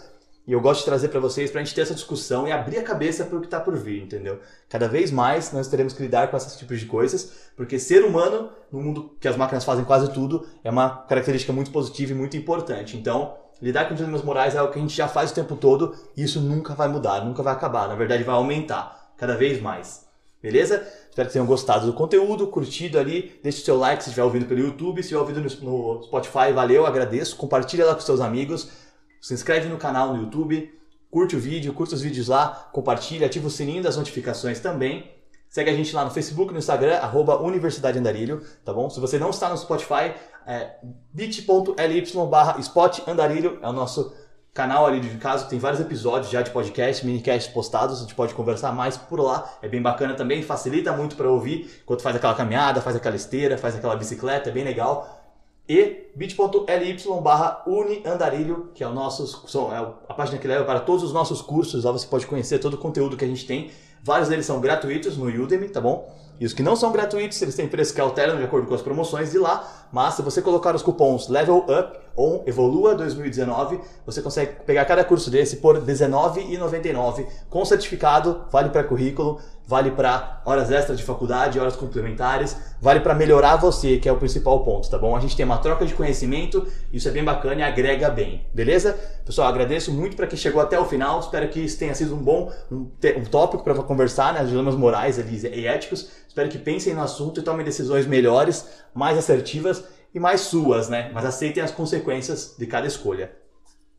E 0.46 0.52
eu 0.52 0.60
gosto 0.60 0.80
de 0.80 0.84
trazer 0.84 1.08
para 1.08 1.18
vocês 1.18 1.50
para 1.50 1.60
a 1.60 1.64
gente 1.64 1.74
ter 1.74 1.80
essa 1.80 1.94
discussão 1.94 2.46
e 2.46 2.52
abrir 2.52 2.78
a 2.78 2.82
cabeça 2.82 3.24
para 3.24 3.36
o 3.36 3.40
que 3.40 3.46
está 3.46 3.58
por 3.58 3.76
vir, 3.76 4.04
entendeu? 4.04 4.38
Cada 4.68 4.86
vez 4.86 5.10
mais 5.10 5.52
nós 5.52 5.66
teremos 5.66 5.92
que 5.92 6.02
lidar 6.02 6.28
com 6.30 6.36
esses 6.36 6.54
tipos 6.56 6.78
de 6.78 6.86
coisas, 6.86 7.32
porque 7.56 7.80
ser 7.80 8.04
humano, 8.04 8.50
no 8.70 8.80
mundo 8.80 9.16
que 9.20 9.26
as 9.26 9.36
máquinas 9.36 9.64
fazem 9.64 9.84
quase 9.84 10.12
tudo, 10.12 10.46
é 10.62 10.70
uma 10.70 10.88
característica 11.08 11.52
muito 11.52 11.72
positiva 11.72 12.12
e 12.12 12.14
muito 12.14 12.36
importante. 12.36 12.96
Então, 12.96 13.34
lidar 13.60 13.88
com 13.88 13.96
dilemas 13.96 14.22
morais 14.22 14.54
é 14.54 14.58
algo 14.58 14.72
que 14.72 14.78
a 14.78 14.82
gente 14.82 14.94
já 14.94 15.08
faz 15.08 15.32
o 15.32 15.34
tempo 15.34 15.56
todo 15.56 15.96
e 16.16 16.22
isso 16.22 16.40
nunca 16.40 16.74
vai 16.74 16.86
mudar, 16.86 17.24
nunca 17.24 17.42
vai 17.42 17.52
acabar. 17.52 17.88
Na 17.88 17.96
verdade, 17.96 18.22
vai 18.22 18.36
aumentar 18.36 19.14
cada 19.16 19.34
vez 19.34 19.60
mais. 19.60 20.06
Beleza? 20.40 20.86
Espero 21.08 21.26
que 21.26 21.32
tenham 21.32 21.46
gostado 21.46 21.86
do 21.86 21.92
conteúdo, 21.92 22.46
curtido 22.46 23.00
ali. 23.00 23.40
Deixe 23.42 23.62
o 23.62 23.64
seu 23.64 23.76
like 23.76 24.00
se 24.00 24.10
estiver 24.10 24.22
ouvindo 24.22 24.46
pelo 24.46 24.60
YouTube. 24.60 24.98
Se 24.98 25.06
estiver 25.06 25.18
ouvindo 25.18 25.40
no 25.40 26.02
Spotify, 26.04 26.52
valeu, 26.54 26.86
agradeço. 26.86 27.34
Compartilha 27.34 27.84
lá 27.84 27.94
com 27.94 28.00
seus 28.00 28.20
amigos. 28.20 28.85
Se 29.20 29.34
inscreve 29.34 29.68
no 29.68 29.76
canal 29.76 30.14
no 30.14 30.22
YouTube. 30.22 30.72
Curte 31.10 31.36
o 31.36 31.40
vídeo, 31.40 31.72
curta 31.72 31.94
os 31.94 32.02
vídeos 32.02 32.28
lá. 32.28 32.68
Compartilha, 32.72 33.26
ativa 33.26 33.46
o 33.46 33.50
sininho 33.50 33.82
das 33.82 33.96
notificações 33.96 34.60
também. 34.60 35.16
Segue 35.48 35.70
a 35.70 35.74
gente 35.74 35.94
lá 35.94 36.04
no 36.04 36.10
Facebook, 36.10 36.52
no 36.52 36.58
Instagram, 36.58 36.96
arroba 36.96 37.40
Universidade 37.40 37.98
Andarilho, 37.98 38.44
tá 38.64 38.72
bom? 38.72 38.90
Se 38.90 39.00
você 39.00 39.18
não 39.18 39.30
está 39.30 39.48
no 39.48 39.56
Spotify, 39.56 40.12
é 40.46 40.76
bit.ly 41.12 42.26
barra 42.28 42.60
Spot 42.60 43.00
Andarilho 43.06 43.58
é 43.62 43.68
o 43.68 43.72
nosso 43.72 44.14
canal 44.52 44.86
ali 44.86 45.00
de 45.00 45.08
casa, 45.18 45.46
tem 45.46 45.58
vários 45.58 45.80
episódios 45.80 46.30
já 46.30 46.40
de 46.40 46.50
podcast, 46.50 47.04
minicasts 47.04 47.52
postados, 47.52 47.98
a 47.98 48.02
gente 48.02 48.14
pode 48.14 48.32
conversar 48.32 48.72
mais 48.72 48.96
por 48.96 49.20
lá, 49.20 49.50
é 49.60 49.68
bem 49.68 49.82
bacana 49.82 50.14
também, 50.14 50.42
facilita 50.42 50.92
muito 50.92 51.14
para 51.14 51.30
ouvir, 51.30 51.80
enquanto 51.82 52.00
faz 52.00 52.16
aquela 52.16 52.34
caminhada, 52.34 52.80
faz 52.80 52.96
aquela 52.96 53.16
esteira, 53.16 53.58
faz 53.58 53.76
aquela 53.76 53.94
bicicleta, 53.96 54.48
é 54.48 54.52
bem 54.52 54.64
legal. 54.64 55.25
E 55.68 56.10
bit.ly 56.14 56.96
barra 57.22 57.62
uniandarilho, 57.66 58.70
que 58.72 58.84
é 58.84 58.88
o 58.88 58.92
nosso, 58.92 59.44
é 59.72 59.76
a 60.08 60.14
página 60.14 60.38
que 60.38 60.46
leva 60.46 60.64
para 60.64 60.80
todos 60.80 61.02
os 61.02 61.12
nossos 61.12 61.42
cursos, 61.42 61.84
lá 61.84 61.92
você 61.92 62.06
pode 62.06 62.26
conhecer 62.26 62.58
todo 62.58 62.74
o 62.74 62.78
conteúdo 62.78 63.16
que 63.16 63.24
a 63.24 63.28
gente 63.28 63.46
tem, 63.46 63.70
Vários 64.06 64.28
deles 64.28 64.46
são 64.46 64.60
gratuitos 64.60 65.16
no 65.16 65.26
Udemy, 65.26 65.68
tá 65.68 65.80
bom? 65.80 66.08
E 66.38 66.46
os 66.46 66.52
que 66.52 66.62
não 66.62 66.76
são 66.76 66.92
gratuitos, 66.92 67.42
eles 67.42 67.56
têm 67.56 67.66
preços 67.66 67.92
que 67.92 68.00
alteram 68.00 68.36
de 68.36 68.44
acordo 68.44 68.68
com 68.68 68.74
as 68.74 68.80
promoções. 68.80 69.32
De 69.32 69.38
lá, 69.38 69.75
mas 69.92 70.14
se 70.14 70.22
você 70.22 70.42
colocar 70.42 70.74
os 70.74 70.82
cupons 70.82 71.28
Level 71.28 71.64
Up 71.68 71.98
ou 72.16 72.42
Evolua 72.46 72.94
2019, 72.94 73.78
você 74.04 74.22
consegue 74.22 74.64
pegar 74.64 74.84
cada 74.86 75.04
curso 75.04 75.30
desse 75.30 75.56
por 75.56 75.76
R$19,99 75.76 77.26
com 77.50 77.64
certificado, 77.64 78.44
vale 78.50 78.70
para 78.70 78.84
currículo, 78.84 79.38
vale 79.66 79.90
para 79.90 80.40
horas 80.44 80.70
extras 80.70 80.96
de 80.96 81.04
faculdade, 81.04 81.58
horas 81.58 81.76
complementares, 81.76 82.56
vale 82.80 83.00
para 83.00 83.14
melhorar 83.14 83.56
você, 83.56 83.98
que 83.98 84.08
é 84.08 84.12
o 84.12 84.16
principal 84.16 84.60
ponto, 84.64 84.88
tá 84.88 84.96
bom? 84.96 85.14
A 85.14 85.20
gente 85.20 85.36
tem 85.36 85.44
uma 85.44 85.58
troca 85.58 85.84
de 85.84 85.92
conhecimento, 85.92 86.66
isso 86.92 87.08
é 87.08 87.10
bem 87.10 87.24
bacana 87.24 87.60
e 87.60 87.64
agrega 87.64 88.08
bem, 88.08 88.46
beleza? 88.54 88.96
Pessoal, 89.24 89.48
agradeço 89.48 89.92
muito 89.92 90.16
para 90.16 90.26
quem 90.26 90.38
chegou 90.38 90.62
até 90.62 90.78
o 90.78 90.84
final, 90.84 91.18
espero 91.20 91.48
que 91.48 91.60
isso 91.60 91.78
tenha 91.78 91.94
sido 91.94 92.14
um 92.14 92.22
bom 92.22 92.52
um, 92.70 92.88
um 93.18 93.24
tópico 93.24 93.64
para 93.64 93.74
conversar, 93.74 94.32
né, 94.32 94.44
dilemas 94.44 94.76
morais 94.76 95.18
ali, 95.18 95.36
e 95.48 95.66
éticos. 95.66 96.25
Espero 96.36 96.50
que 96.50 96.58
pensem 96.58 96.92
no 96.92 97.00
assunto 97.00 97.40
e 97.40 97.42
tomem 97.42 97.64
decisões 97.64 98.06
melhores, 98.06 98.68
mais 98.92 99.16
assertivas 99.16 99.82
e 100.12 100.20
mais 100.20 100.42
suas, 100.42 100.86
né? 100.86 101.10
Mas 101.14 101.24
aceitem 101.24 101.62
as 101.62 101.70
consequências 101.70 102.54
de 102.58 102.66
cada 102.66 102.86
escolha. 102.86 103.32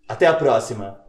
Até 0.07 0.27
a 0.27 0.35
próxima! 0.35 1.06